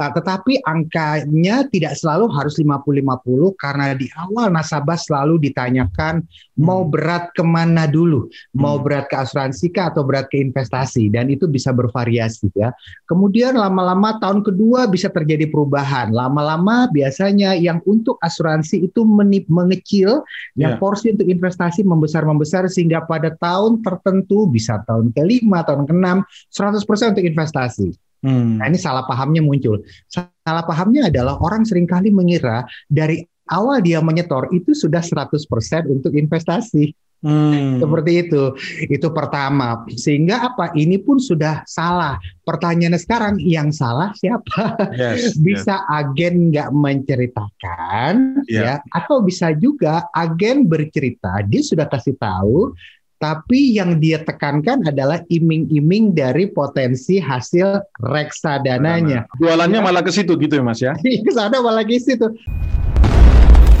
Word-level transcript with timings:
Nah, 0.00 0.08
tetapi 0.16 0.64
angkanya 0.64 1.68
tidak 1.68 1.92
selalu 1.92 2.32
harus 2.32 2.56
50-50 2.56 3.52
karena 3.60 3.92
di 3.92 4.08
awal 4.16 4.48
nasabah 4.48 4.96
selalu 4.96 5.36
ditanyakan 5.44 6.24
mau 6.56 6.88
hmm. 6.88 6.92
berat 6.92 7.28
ke 7.36 7.44
mana 7.44 7.84
dulu, 7.84 8.24
mau 8.56 8.80
hmm. 8.80 8.84
berat 8.88 9.06
ke 9.12 9.16
asuransi 9.20 9.68
kah 9.68 9.92
atau 9.92 10.00
berat 10.00 10.32
ke 10.32 10.40
investasi 10.40 11.12
dan 11.12 11.28
itu 11.28 11.44
bisa 11.44 11.76
bervariasi 11.76 12.48
ya. 12.56 12.72
Kemudian 13.04 13.60
lama-lama 13.60 14.16
tahun 14.24 14.40
kedua 14.40 14.88
bisa 14.88 15.12
terjadi 15.12 15.52
perubahan. 15.52 16.16
Lama-lama 16.16 16.88
biasanya 16.88 17.52
yang 17.52 17.84
untuk 17.84 18.16
asuransi 18.24 18.88
itu 18.88 19.04
menip, 19.04 19.44
mengecil, 19.52 20.24
yang 20.56 20.76
yeah. 20.76 20.80
porsi 20.80 21.12
untuk 21.12 21.28
investasi 21.28 21.84
membesar-membesar 21.84 22.72
sehingga 22.72 23.04
pada 23.04 23.36
tahun 23.36 23.84
tertentu 23.84 24.48
bisa 24.48 24.80
tahun 24.88 25.12
kelima, 25.12 25.60
tahun 25.60 25.84
keenam 25.84 26.24
100% 26.48 26.80
untuk 26.88 27.26
investasi. 27.28 28.09
Hmm. 28.20 28.60
Nah 28.60 28.68
ini 28.68 28.76
salah 28.76 29.04
pahamnya 29.08 29.40
muncul. 29.40 29.80
Salah 30.08 30.64
pahamnya 30.64 31.08
adalah 31.08 31.40
orang 31.40 31.64
sering 31.64 31.88
kali 31.88 32.12
mengira 32.12 32.68
dari 32.86 33.24
awal 33.50 33.80
dia 33.82 33.98
menyetor 34.04 34.52
itu 34.52 34.76
sudah 34.76 35.00
100% 35.00 35.40
untuk 35.88 36.12
investasi. 36.14 36.92
Hmm. 37.20 37.76
Seperti 37.76 38.12
itu. 38.24 38.56
Itu 38.88 39.12
pertama. 39.12 39.84
Sehingga 39.92 40.52
apa? 40.52 40.72
Ini 40.72 41.04
pun 41.04 41.20
sudah 41.20 41.68
salah. 41.68 42.16
Pertanyaannya 42.48 42.96
sekarang 42.96 43.34
yang 43.36 43.68
salah 43.76 44.16
siapa? 44.16 44.88
Yes, 44.96 45.36
bisa 45.44 45.84
yes. 45.84 45.88
agen 46.00 46.48
nggak 46.48 46.72
menceritakan 46.72 48.40
yeah. 48.48 48.80
ya 48.80 48.88
atau 48.96 49.20
bisa 49.20 49.52
juga 49.52 50.08
agen 50.16 50.64
bercerita 50.64 51.44
dia 51.44 51.60
sudah 51.60 51.84
kasih 51.92 52.16
tahu 52.16 52.72
tapi 53.20 53.76
yang 53.76 54.00
dia 54.00 54.24
tekankan 54.24 54.80
adalah 54.88 55.20
iming-iming 55.28 56.16
dari 56.16 56.48
potensi 56.48 57.20
hasil 57.20 57.84
reksadananya. 58.00 59.28
Jualannya 59.36 59.76
ya. 59.76 59.84
malah 59.84 60.00
ke 60.00 60.08
situ 60.08 60.40
gitu 60.40 60.56
ya 60.56 60.64
Mas 60.64 60.80
ya? 60.80 60.96
ke 61.28 61.32
sana 61.36 61.60
malah 61.60 61.84
ke 61.84 62.00
situ. 62.00 62.32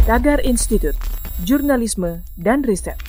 Tagar 0.04 0.44
Institut, 0.44 0.92
Jurnalisme 1.48 2.20
dan 2.36 2.60
Riset. 2.68 3.00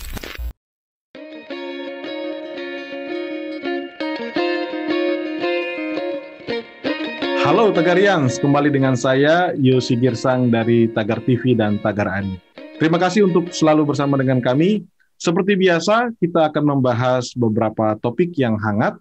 Halo 7.44 7.75
Tagarians, 7.75 8.39
kembali 8.39 8.72
dengan 8.72 8.95
saya 8.95 9.52
Yosi 9.59 10.00
Girsang 10.00 10.47
dari 10.47 10.88
Tagar 10.95 11.19
TV 11.28 11.59
dan 11.59 11.75
Tagar 11.84 12.08
Ani. 12.08 12.39
Terima 12.80 12.95
kasih 12.95 13.28
untuk 13.28 13.52
selalu 13.52 13.91
bersama 13.91 14.16
dengan 14.16 14.39
kami 14.39 14.88
seperti 15.22 15.53
biasa, 15.53 16.17
kita 16.17 16.50
akan 16.50 16.64
membahas 16.73 17.38
beberapa 17.38 17.94
topik 18.02 18.33
yang 18.41 18.58
hangat 18.58 18.97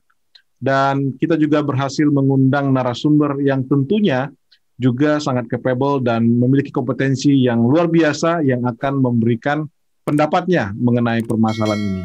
dan 0.60 1.16
kita 1.16 1.40
juga 1.40 1.64
berhasil 1.64 2.04
mengundang 2.12 2.76
narasumber 2.76 3.40
yang 3.40 3.64
tentunya 3.64 4.28
juga 4.76 5.16
sangat 5.16 5.48
capable 5.48 6.04
dan 6.04 6.28
memiliki 6.28 6.68
kompetensi 6.68 7.48
yang 7.48 7.64
luar 7.64 7.88
biasa 7.88 8.44
yang 8.44 8.60
akan 8.68 9.00
memberikan 9.00 9.64
pendapatnya 10.04 10.76
mengenai 10.76 11.24
permasalahan 11.24 11.80
ini. 11.80 12.04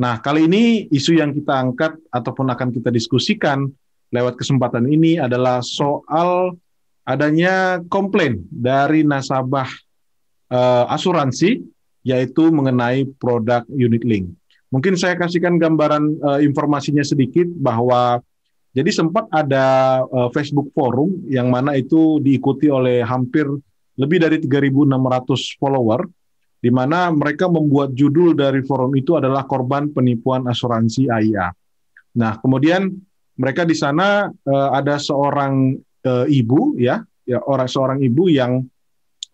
Nah, 0.00 0.16
kali 0.24 0.48
ini 0.48 0.88
isu 0.88 1.20
yang 1.20 1.36
kita 1.36 1.60
angkat 1.60 2.00
ataupun 2.08 2.48
akan 2.48 2.72
kita 2.72 2.88
diskusikan 2.88 3.68
lewat 4.08 4.40
kesempatan 4.40 4.88
ini 4.88 5.20
adalah 5.20 5.60
soal 5.60 6.56
adanya 7.04 7.84
komplain 7.92 8.40
dari 8.48 9.04
nasabah 9.04 9.68
uh, 10.48 10.88
asuransi 10.88 11.60
yaitu 12.06 12.48
mengenai 12.48 13.04
produk 13.20 13.64
unit 13.68 14.02
link. 14.04 14.32
Mungkin 14.70 14.94
saya 14.94 15.18
kasihkan 15.18 15.58
gambaran 15.58 16.04
uh, 16.22 16.40
informasinya 16.40 17.02
sedikit 17.02 17.50
bahwa 17.58 18.22
jadi 18.70 18.90
sempat 18.94 19.26
ada 19.34 19.98
uh, 20.06 20.30
Facebook 20.30 20.70
forum 20.70 21.26
yang 21.26 21.50
mana 21.50 21.74
itu 21.74 22.22
diikuti 22.22 22.70
oleh 22.70 23.02
hampir 23.02 23.50
lebih 23.98 24.22
dari 24.22 24.38
3.600 24.38 25.58
follower, 25.58 26.06
di 26.62 26.70
mana 26.70 27.10
mereka 27.10 27.50
membuat 27.50 27.92
judul 27.92 28.38
dari 28.38 28.62
forum 28.62 28.94
itu 28.94 29.18
adalah 29.18 29.42
korban 29.44 29.90
penipuan 29.90 30.46
asuransi 30.46 31.10
AIA. 31.10 31.50
Nah, 32.16 32.38
kemudian 32.38 32.94
mereka 33.34 33.66
di 33.66 33.74
sana 33.74 34.30
uh, 34.30 34.68
ada 34.70 35.02
seorang 35.02 35.74
uh, 36.06 36.26
ibu 36.30 36.78
ya, 36.78 37.02
ya 37.26 37.42
orang 37.42 37.68
seorang 37.68 37.98
ibu 38.06 38.30
yang 38.30 38.62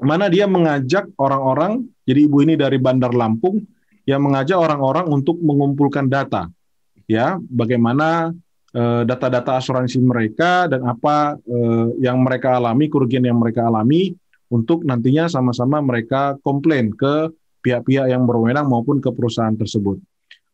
mana 0.01 0.33
dia 0.33 0.49
mengajak 0.49 1.13
orang-orang 1.21 1.85
jadi 2.06 2.21
ibu 2.31 2.39
ini 2.47 2.55
dari 2.55 2.78
Bandar 2.78 3.11
Lampung 3.11 3.59
yang 4.06 4.22
mengajak 4.22 4.55
orang-orang 4.55 5.11
untuk 5.11 5.43
mengumpulkan 5.43 6.06
data, 6.06 6.47
ya, 7.11 7.43
bagaimana 7.43 8.31
eh, 8.71 9.03
data-data 9.03 9.59
asuransi 9.59 9.99
mereka 9.99 10.71
dan 10.71 10.87
apa 10.87 11.34
uh, 11.34 11.91
yang 11.99 12.22
mereka 12.22 12.55
alami, 12.55 12.87
kerugian 12.87 13.27
yang 13.27 13.43
mereka 13.43 13.66
alami, 13.66 14.15
untuk 14.47 14.87
nantinya 14.87 15.27
sama-sama 15.27 15.83
mereka 15.83 16.39
komplain 16.47 16.95
ke 16.95 17.34
pihak-pihak 17.66 18.06
yang 18.06 18.22
berwenang 18.31 18.71
maupun 18.71 19.03
ke 19.03 19.11
perusahaan 19.11 19.59
tersebut. 19.59 19.99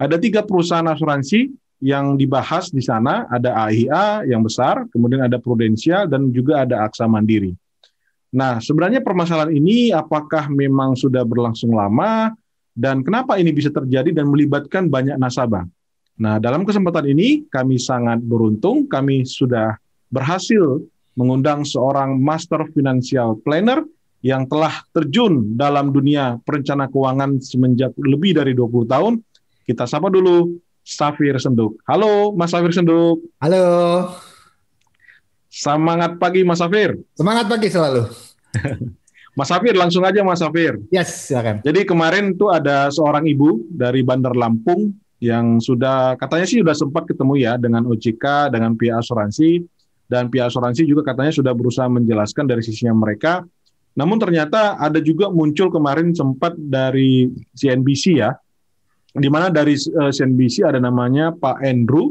Ada 0.00 0.16
tiga 0.16 0.40
perusahaan 0.40 0.88
asuransi 0.88 1.52
yang 1.84 2.16
dibahas 2.16 2.72
di 2.72 2.80
sana, 2.80 3.28
ada 3.28 3.68
AIA 3.68 4.24
yang 4.24 4.40
besar, 4.40 4.88
kemudian 4.88 5.20
ada 5.20 5.36
Prudensial, 5.36 6.08
dan 6.08 6.32
juga 6.32 6.64
ada 6.64 6.88
Aksa 6.88 7.04
Mandiri. 7.04 7.52
Nah, 8.32 8.58
sebenarnya 8.64 9.04
permasalahan 9.04 9.52
ini 9.52 9.92
apakah 9.92 10.48
memang 10.48 10.96
sudah 10.96 11.20
berlangsung 11.20 11.76
lama 11.76 12.32
dan 12.72 13.04
kenapa 13.04 13.36
ini 13.36 13.52
bisa 13.52 13.68
terjadi 13.68 14.08
dan 14.08 14.32
melibatkan 14.32 14.88
banyak 14.88 15.20
nasabah? 15.20 15.68
Nah, 16.16 16.40
dalam 16.40 16.64
kesempatan 16.64 17.12
ini 17.12 17.44
kami 17.52 17.76
sangat 17.76 18.24
beruntung, 18.24 18.88
kami 18.88 19.28
sudah 19.28 19.76
berhasil 20.08 20.80
mengundang 21.12 21.68
seorang 21.68 22.16
master 22.16 22.64
financial 22.72 23.36
planner 23.44 23.84
yang 24.24 24.48
telah 24.48 24.80
terjun 24.96 25.52
dalam 25.58 25.92
dunia 25.92 26.40
perencana 26.40 26.88
keuangan 26.88 27.36
semenjak 27.42 27.92
lebih 28.00 28.38
dari 28.38 28.56
20 28.56 28.88
tahun. 28.88 29.12
Kita 29.68 29.84
sapa 29.84 30.08
dulu 30.08 30.56
Safir 30.80 31.36
Senduk. 31.36 31.78
Halo, 31.84 32.32
Mas 32.32 32.54
Safir 32.54 32.72
Senduk. 32.72 33.20
Halo. 33.42 34.31
Semangat 35.52 36.16
pagi 36.16 36.40
Mas 36.48 36.64
Safir. 36.64 36.96
Semangat 37.12 37.44
pagi 37.44 37.68
selalu. 37.68 38.08
Mas 39.36 39.52
Safir, 39.52 39.76
langsung 39.76 40.00
aja 40.00 40.24
Mas 40.24 40.40
Safir. 40.40 40.80
Yes, 40.88 41.28
silakan. 41.28 41.60
Jadi 41.60 41.84
kemarin 41.84 42.32
tuh 42.40 42.48
ada 42.56 42.88
seorang 42.88 43.28
ibu 43.28 43.60
dari 43.68 44.00
Bandar 44.00 44.32
Lampung 44.32 44.96
yang 45.20 45.60
sudah 45.60 46.16
katanya 46.16 46.48
sih 46.48 46.64
sudah 46.64 46.72
sempat 46.72 47.04
ketemu 47.04 47.36
ya 47.36 47.60
dengan 47.60 47.84
OJK, 47.84 48.48
dengan 48.48 48.72
pihak 48.80 48.96
asuransi 49.04 49.60
dan 50.08 50.32
pihak 50.32 50.48
asuransi 50.48 50.88
juga 50.88 51.12
katanya 51.12 51.36
sudah 51.36 51.52
berusaha 51.52 51.84
menjelaskan 51.84 52.48
dari 52.48 52.64
sisinya 52.64 52.96
mereka. 52.96 53.44
Namun 53.92 54.16
ternyata 54.16 54.80
ada 54.80 55.04
juga 55.04 55.28
muncul 55.28 55.68
kemarin 55.68 56.16
sempat 56.16 56.56
dari 56.56 57.28
CNBC 57.52 58.24
ya, 58.24 58.32
di 59.12 59.28
mana 59.28 59.52
dari 59.52 59.76
uh, 59.76 60.08
eh, 60.08 60.12
CNBC 60.16 60.64
ada 60.64 60.80
namanya 60.80 61.28
Pak 61.36 61.60
Andrew 61.60 62.08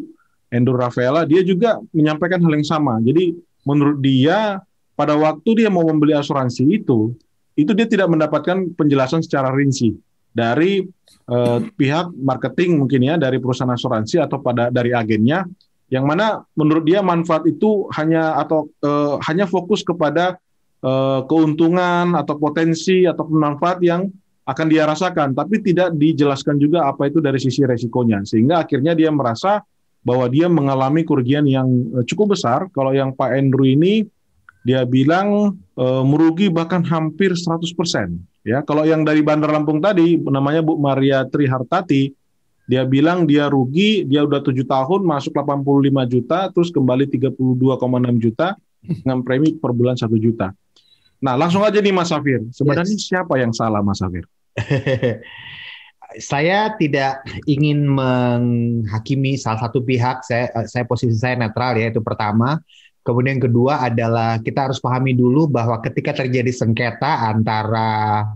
Andrew 0.51 0.75
Rafaela, 0.75 1.23
dia 1.23 1.41
juga 1.41 1.79
menyampaikan 1.95 2.43
hal 2.43 2.53
yang 2.53 2.67
sama. 2.67 2.99
Jadi 2.99 3.33
menurut 3.63 4.03
dia 4.03 4.59
pada 4.99 5.15
waktu 5.15 5.65
dia 5.65 5.69
mau 5.71 5.87
membeli 5.87 6.11
asuransi 6.11 6.67
itu, 6.67 7.15
itu 7.55 7.71
dia 7.71 7.87
tidak 7.87 8.11
mendapatkan 8.11 8.75
penjelasan 8.75 9.23
secara 9.23 9.49
rinci 9.55 9.95
dari 10.31 10.83
eh, 11.27 11.59
pihak 11.75 12.15
marketing 12.15 12.79
mungkin 12.79 13.01
ya 13.03 13.15
dari 13.19 13.37
perusahaan 13.37 13.71
asuransi 13.71 14.23
atau 14.23 14.39
pada 14.39 14.71
dari 14.71 14.95
agennya 14.95 15.43
yang 15.91 16.07
mana 16.07 16.39
menurut 16.55 16.87
dia 16.87 17.03
manfaat 17.03 17.43
itu 17.51 17.91
hanya 17.91 18.39
atau 18.39 18.71
eh, 18.79 19.15
hanya 19.27 19.43
fokus 19.45 19.83
kepada 19.83 20.39
eh, 20.79 21.21
keuntungan 21.27 22.15
atau 22.15 22.39
potensi 22.39 23.03
atau 23.03 23.27
manfaat 23.27 23.83
yang 23.83 24.07
akan 24.47 24.67
dia 24.71 24.87
rasakan 24.87 25.35
tapi 25.35 25.59
tidak 25.59 25.93
dijelaskan 25.99 26.57
juga 26.57 26.87
apa 26.87 27.11
itu 27.11 27.19
dari 27.19 27.37
sisi 27.37 27.67
resikonya 27.67 28.23
sehingga 28.23 28.63
akhirnya 28.63 28.95
dia 28.95 29.11
merasa 29.11 29.61
bahwa 30.01 30.25
dia 30.29 30.49
mengalami 30.49 31.05
kerugian 31.05 31.45
yang 31.45 31.69
eh, 31.97 32.05
cukup 32.05 32.33
besar. 32.37 32.67
Kalau 32.73 32.91
yang 32.93 33.13
Pak 33.13 33.37
Andrew 33.37 33.65
ini 33.65 34.05
dia 34.61 34.85
bilang 34.85 35.57
e, 35.73 35.85
merugi 36.05 36.45
bahkan 36.45 36.85
hampir 36.85 37.33
100%. 37.33 37.65
Ya, 38.41 38.61
kalau 38.65 38.85
yang 38.85 39.05
dari 39.05 39.21
Bandar 39.21 39.53
Lampung 39.53 39.81
tadi 39.81 40.17
namanya 40.21 40.65
Bu 40.65 40.77
Maria 40.77 41.25
Trihartati, 41.25 42.13
dia 42.65 42.85
bilang 42.85 43.25
dia 43.25 43.49
rugi, 43.49 44.05
dia 44.05 44.25
udah 44.25 44.41
tujuh 44.41 44.65
tahun 44.65 45.01
masuk 45.05 45.33
85 45.33 46.13
juta, 46.13 46.39
terus 46.53 46.69
kembali 46.73 47.05
32,6 47.09 47.57
juta 48.21 48.57
dengan 48.81 49.21
premi 49.21 49.53
per 49.57 49.73
bulan 49.73 49.97
satu 49.97 50.17
juta. 50.17 50.53
Nah, 51.21 51.37
langsung 51.37 51.61
aja 51.61 51.77
nih 51.77 51.93
Mas 51.93 52.09
Safir. 52.09 52.41
Sebenarnya 52.49 52.97
yes. 52.97 53.05
siapa 53.05 53.37
yang 53.37 53.53
salah 53.53 53.85
Mas 53.85 54.01
Safir? 54.01 54.25
saya 56.19 56.73
tidak 56.75 57.23
ingin 57.47 57.87
menghakimi 57.87 59.39
salah 59.39 59.67
satu 59.67 59.79
pihak. 59.85 60.25
Saya, 60.25 60.51
saya 60.67 60.83
posisi 60.83 61.15
saya 61.15 61.37
netral 61.39 61.77
ya 61.77 61.93
itu 61.93 62.03
pertama. 62.03 62.59
Kemudian 63.01 63.41
kedua 63.41 63.81
adalah 63.81 64.37
kita 64.43 64.69
harus 64.69 64.77
pahami 64.77 65.17
dulu 65.17 65.49
bahwa 65.49 65.81
ketika 65.81 66.21
terjadi 66.21 66.53
sengketa 66.53 67.31
antara 67.33 68.27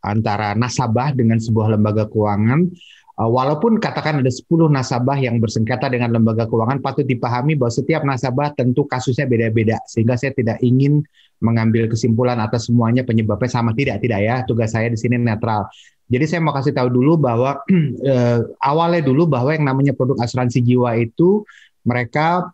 antara 0.00 0.54
nasabah 0.56 1.12
dengan 1.12 1.36
sebuah 1.42 1.76
lembaga 1.76 2.08
keuangan, 2.08 2.72
Uh, 3.18 3.26
walaupun 3.26 3.82
katakan 3.82 4.22
ada 4.22 4.30
10 4.30 4.70
nasabah 4.70 5.18
yang 5.18 5.42
bersengketa 5.42 5.90
dengan 5.90 6.14
lembaga 6.14 6.46
keuangan, 6.46 6.78
patut 6.78 7.02
dipahami 7.02 7.58
bahwa 7.58 7.74
setiap 7.74 8.06
nasabah 8.06 8.54
tentu 8.54 8.86
kasusnya 8.86 9.26
beda-beda, 9.26 9.82
sehingga 9.90 10.14
saya 10.14 10.30
tidak 10.38 10.62
ingin 10.62 11.02
mengambil 11.42 11.90
kesimpulan 11.90 12.38
atas 12.38 12.70
semuanya 12.70 13.02
penyebabnya 13.02 13.50
sama 13.50 13.74
tidak 13.74 13.98
tidak 14.06 14.22
ya. 14.22 14.46
Tugas 14.46 14.70
saya 14.70 14.86
di 14.86 14.94
sini 14.94 15.18
netral. 15.18 15.66
Jadi 16.08 16.24
saya 16.24 16.40
mau 16.40 16.56
kasih 16.56 16.72
tahu 16.72 16.88
dulu 16.88 17.20
bahwa 17.20 17.60
uh, 17.60 18.38
awalnya 18.70 19.04
dulu 19.04 19.28
bahwa 19.28 19.52
yang 19.52 19.68
namanya 19.68 19.92
produk 19.92 20.16
asuransi 20.24 20.64
jiwa 20.64 20.96
itu 20.96 21.44
mereka 21.84 22.48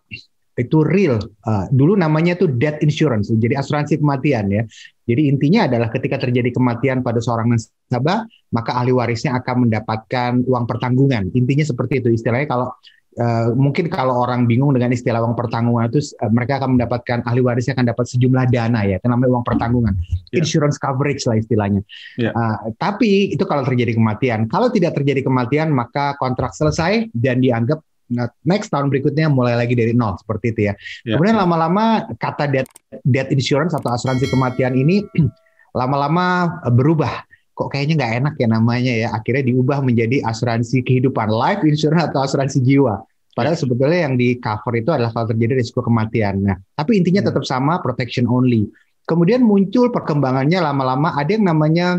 itu 0.55 0.87
real. 0.87 1.19
Uh, 1.43 1.67
dulu 1.75 1.99
namanya 1.99 2.39
itu 2.39 2.47
death 2.47 2.79
insurance, 2.83 3.27
jadi 3.31 3.59
asuransi 3.59 3.99
kematian 3.99 4.47
ya. 4.51 4.63
Jadi 5.05 5.29
intinya 5.29 5.67
adalah 5.67 5.91
ketika 5.91 6.17
terjadi 6.17 6.55
kematian 6.55 7.03
pada 7.05 7.19
seorang 7.19 7.53
nasabah, 7.53 8.25
maka 8.55 8.71
ahli 8.79 8.95
warisnya 8.95 9.37
akan 9.37 9.69
mendapatkan 9.69 10.41
uang 10.47 10.65
pertanggungan. 10.65 11.29
Intinya 11.35 11.67
seperti 11.67 12.01
itu 12.01 12.09
istilahnya 12.15 12.49
kalau 12.49 12.69
uh, 13.19 13.55
mungkin 13.55 13.87
kalau 13.91 14.23
orang 14.23 14.47
bingung 14.47 14.75
dengan 14.75 14.91
istilah 14.95 15.23
uang 15.23 15.39
pertanggungan 15.39 15.91
itu 15.91 16.03
uh, 16.21 16.31
mereka 16.31 16.63
akan 16.63 16.79
mendapatkan 16.79 17.19
ahli 17.27 17.41
warisnya 17.43 17.75
akan 17.79 17.87
dapat 17.91 18.05
sejumlah 18.11 18.45
dana 18.51 18.81
ya, 18.87 18.97
itu 18.99 19.07
namanya 19.07 19.31
uang 19.39 19.45
pertanggungan, 19.47 19.95
yeah. 20.31 20.39
insurance 20.43 20.77
coverage 20.79 21.23
lah 21.27 21.39
istilahnya. 21.39 21.83
Yeah. 22.19 22.33
Ya. 22.35 22.39
Uh, 22.39 22.57
tapi 22.79 23.35
itu 23.35 23.45
kalau 23.47 23.63
terjadi 23.63 23.95
kematian. 23.95 24.47
Kalau 24.51 24.71
tidak 24.73 24.97
terjadi 24.99 25.23
kematian 25.27 25.71
maka 25.71 26.19
kontrak 26.19 26.55
selesai 26.55 27.11
dan 27.15 27.43
dianggap 27.43 27.83
next 28.45 28.69
tahun 28.69 28.93
berikutnya 28.93 29.33
mulai 29.33 29.57
lagi 29.57 29.73
dari 29.73 29.97
nol 29.97 30.17
seperti 30.21 30.53
itu 30.53 30.61
ya. 30.69 30.75
ya. 31.09 31.17
Kemudian 31.17 31.37
lama-lama 31.41 32.05
kata 32.21 32.51
death, 32.51 32.71
death 33.03 33.31
insurance 33.33 33.73
atau 33.73 33.93
asuransi 33.97 34.29
kematian 34.29 34.77
ini 34.77 35.05
lama-lama 35.79 36.61
berubah. 36.71 37.25
Kok 37.55 37.71
kayaknya 37.71 37.95
nggak 38.03 38.13
enak 38.19 38.35
ya 38.37 38.49
namanya 38.51 38.93
ya. 38.93 39.09
Akhirnya 39.15 39.47
diubah 39.47 39.79
menjadi 39.81 40.27
asuransi 40.27 40.83
kehidupan, 40.83 41.31
life 41.31 41.63
insurance 41.63 42.11
atau 42.11 42.27
asuransi 42.27 42.59
jiwa. 42.61 43.07
Padahal 43.35 43.59
sebetulnya 43.59 44.07
yang 44.07 44.15
di 44.15 44.39
cover 44.39 44.79
itu 44.79 44.91
adalah 44.95 45.11
kalau 45.11 45.35
terjadi 45.35 45.59
risiko 45.59 45.83
kematian. 45.83 46.43
Nah, 46.43 46.59
tapi 46.79 47.03
intinya 47.03 47.23
ya. 47.23 47.35
tetap 47.35 47.43
sama, 47.43 47.83
protection 47.83 48.31
only. 48.31 48.71
Kemudian 49.05 49.43
muncul 49.43 49.91
perkembangannya 49.91 50.63
lama-lama 50.63 51.13
ada 51.19 51.31
yang 51.35 51.45
namanya 51.45 51.99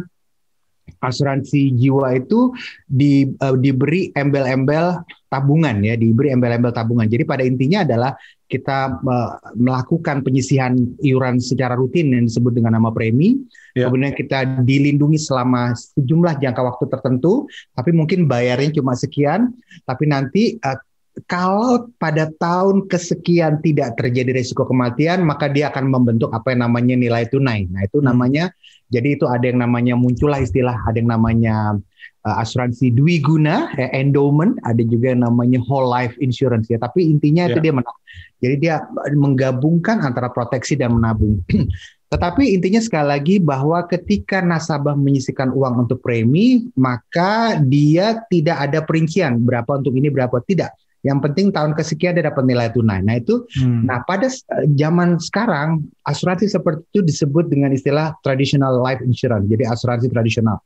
asuransi 1.04 1.75
jiwa 1.75 2.16
itu 2.16 2.56
di, 2.88 3.36
uh, 3.44 3.58
diberi 3.60 4.16
embel-embel 4.16 5.04
tabungan 5.28 5.75
ya, 5.84 6.00
diberi 6.00 6.31
embel-embel 6.31 6.72
tabungan. 6.72 7.06
Jadi 7.12 7.24
pada 7.28 7.44
intinya 7.44 7.84
adalah 7.84 8.16
kita 8.46 9.02
uh, 9.02 9.32
melakukan 9.58 10.22
penyisihan 10.22 10.78
iuran 11.02 11.42
secara 11.42 11.74
rutin 11.74 12.14
yang 12.14 12.30
disebut 12.30 12.54
dengan 12.54 12.78
nama 12.78 12.94
premi. 12.94 13.42
Ya. 13.74 13.90
Kemudian 13.90 14.14
kita 14.14 14.62
dilindungi 14.62 15.18
selama 15.18 15.74
sejumlah 15.74 16.38
jangka 16.40 16.62
waktu 16.62 16.86
tertentu, 16.88 17.50
tapi 17.74 17.92
mungkin 17.92 18.30
bayarnya 18.30 18.78
cuma 18.78 18.94
sekian, 18.94 19.52
tapi 19.90 20.06
nanti 20.06 20.62
uh, 20.62 20.78
kalau 21.26 21.88
pada 21.96 22.28
tahun 22.28 22.92
kesekian 22.92 23.64
tidak 23.64 23.96
terjadi 23.96 24.36
risiko 24.36 24.68
kematian, 24.68 25.24
maka 25.24 25.48
dia 25.48 25.72
akan 25.72 25.88
membentuk 25.88 26.28
apa 26.36 26.52
yang 26.52 26.68
namanya 26.68 26.96
nilai 27.00 27.24
tunai. 27.32 27.72
Nah, 27.72 27.88
itu 27.88 28.04
hmm. 28.04 28.08
namanya 28.12 28.52
jadi 28.92 29.18
itu 29.18 29.26
ada 29.26 29.46
yang 29.48 29.64
namanya 29.64 29.98
muncullah 29.98 30.38
istilah 30.44 30.78
ada 30.86 30.98
yang 31.00 31.10
namanya 31.10 31.80
uh, 32.25 32.42
asuransi 32.42 32.92
dwi 32.92 33.22
guna, 33.22 33.69
eh, 33.77 33.94
endowment, 33.94 34.57
ada 34.66 34.81
juga 34.81 35.13
yang 35.13 35.24
namanya 35.24 35.62
whole 35.63 35.86
life 35.86 36.18
insurance 36.18 36.68
ya. 36.68 36.81
Tapi 36.81 37.06
intinya 37.06 37.45
yeah. 37.45 37.54
itu 37.54 37.60
ya. 37.62 37.66
dia 37.69 37.74
menang. 37.77 37.98
Jadi 38.44 38.56
dia 38.60 38.75
menggabungkan 39.16 40.04
antara 40.04 40.27
proteksi 40.33 40.75
dan 40.75 40.98
menabung. 40.98 41.39
Tetapi 42.12 42.54
intinya 42.54 42.80
sekali 42.80 43.07
lagi 43.12 43.36
bahwa 43.42 43.81
ketika 43.89 44.39
nasabah 44.39 44.94
menyisikan 44.94 45.50
uang 45.50 45.88
untuk 45.88 46.06
premi, 46.06 46.69
maka 46.77 47.57
dia 47.66 48.22
tidak 48.30 48.62
ada 48.62 48.80
perincian 48.86 49.42
berapa 49.42 49.81
untuk 49.81 49.98
ini 49.98 50.13
berapa 50.13 50.38
tidak. 50.45 50.72
Yang 51.06 51.19
penting 51.22 51.48
tahun 51.54 51.77
kesekian 51.77 52.18
dia 52.18 52.25
dapat 52.30 52.50
nilai 52.50 52.74
tunai. 52.74 53.06
Nah 53.06 53.22
itu, 53.22 53.45
hmm. 53.62 53.86
nah 53.86 54.01
pada 54.10 54.25
zaman 54.74 55.22
sekarang 55.22 55.86
asuransi 56.01 56.50
seperti 56.50 56.81
itu 56.98 57.01
disebut 57.06 57.45
dengan 57.45 57.69
istilah 57.69 58.18
traditional 58.25 58.81
life 58.81 59.01
insurance. 59.06 59.45
Jadi 59.45 59.69
asuransi 59.69 60.10
tradisional. 60.10 60.57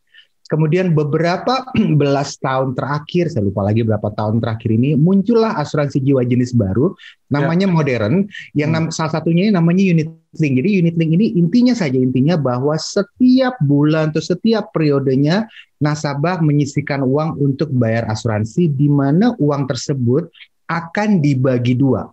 Kemudian 0.49 0.97
beberapa 0.97 1.61
belas 2.01 2.41
tahun 2.41 2.73
terakhir, 2.73 3.29
saya 3.29 3.45
lupa 3.45 3.61
lagi 3.61 3.85
berapa 3.85 4.09
tahun 4.17 4.41
terakhir 4.41 4.73
ini, 4.73 4.97
muncullah 4.97 5.53
asuransi 5.61 6.01
jiwa 6.01 6.25
jenis 6.25 6.57
baru, 6.57 6.97
namanya 7.29 7.69
ya. 7.69 7.71
modern, 7.71 8.13
yang 8.57 8.73
hmm. 8.73 8.89
salah 8.89 9.21
satunya 9.21 9.53
namanya 9.53 9.85
unit 9.85 10.09
link. 10.41 10.53
Jadi 10.57 10.69
unit 10.81 10.95
link 10.97 11.11
ini 11.13 11.37
intinya 11.37 11.77
saja 11.77 12.01
intinya 12.01 12.33
bahwa 12.33 12.73
setiap 12.81 13.61
bulan 13.61 14.09
atau 14.09 14.25
setiap 14.25 14.73
periodenya 14.73 15.45
nasabah 15.77 16.41
menyisikan 16.41 17.05
uang 17.05 17.37
untuk 17.37 17.69
bayar 17.69 18.09
asuransi, 18.09 18.73
di 18.73 18.89
mana 18.89 19.37
uang 19.37 19.69
tersebut 19.69 20.33
akan 20.65 21.21
dibagi 21.21 21.77
dua. 21.77 22.09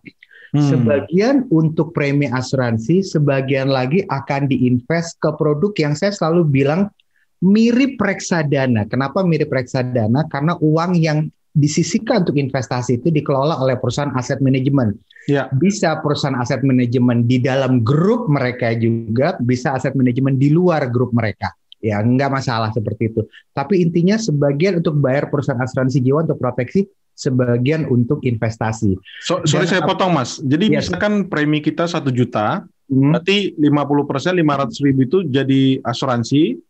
Hmm. 0.53 0.61
Sebagian 0.61 1.49
untuk 1.49 1.97
premi 1.97 2.29
asuransi, 2.29 3.01
sebagian 3.01 3.73
lagi 3.73 4.05
akan 4.05 4.45
diinvest 4.45 5.17
ke 5.25 5.33
produk 5.41 5.73
yang 5.81 5.97
saya 5.97 6.13
selalu 6.13 6.45
bilang 6.45 6.93
mirip 7.45 8.01
reksadana. 8.01 8.89
Kenapa 8.89 9.25
mirip 9.27 9.53
reksadana? 9.53 10.25
Karena 10.31 10.57
uang 10.61 10.97
yang 10.97 11.29
disisikan 11.57 12.21
untuk 12.23 12.37
investasi 12.37 13.01
itu 13.01 13.09
dikelola 13.09 13.57
oleh 13.57 13.81
perusahaan 13.81 14.13
aset 14.13 14.45
manajemen. 14.45 14.93
Ya. 15.27 15.49
Bisa 15.57 15.99
perusahaan 16.05 16.37
aset 16.37 16.61
manajemen 16.61 17.25
di 17.25 17.41
dalam 17.41 17.81
grup 17.81 18.29
mereka 18.29 18.77
juga, 18.77 19.35
bisa 19.41 19.73
aset 19.75 19.97
manajemen 19.97 20.37
di 20.37 20.53
luar 20.53 20.93
grup 20.93 21.17
mereka. 21.17 21.51
Ya, 21.81 22.01
enggak 22.01 22.33
masalah 22.33 22.73
seperti 22.73 23.13
itu. 23.13 23.25
Tapi 23.53 23.85
intinya 23.85 24.17
sebagian 24.17 24.81
untuk 24.81 24.97
bayar 25.01 25.29
perusahaan 25.33 25.61
asuransi 25.61 26.01
jiwa 26.01 26.25
untuk 26.25 26.41
proteksi, 26.41 26.89
sebagian 27.17 27.89
untuk 27.89 28.21
investasi. 28.25 28.97
So, 29.25 29.41
sorry 29.49 29.65
Dan, 29.65 29.73
saya 29.73 29.83
potong 29.85 30.13
mas. 30.13 30.37
Jadi 30.45 30.73
yes. 30.73 30.89
misalkan 30.89 31.29
premi 31.33 31.65
kita 31.65 31.89
satu 31.89 32.13
juta, 32.13 32.65
hmm. 32.93 33.17
berarti 33.17 33.57
50 33.57 34.11
persen 34.11 34.33
500 34.37 34.85
ribu 34.85 35.01
itu 35.05 35.19
jadi 35.29 35.63
asuransi, 35.85 36.61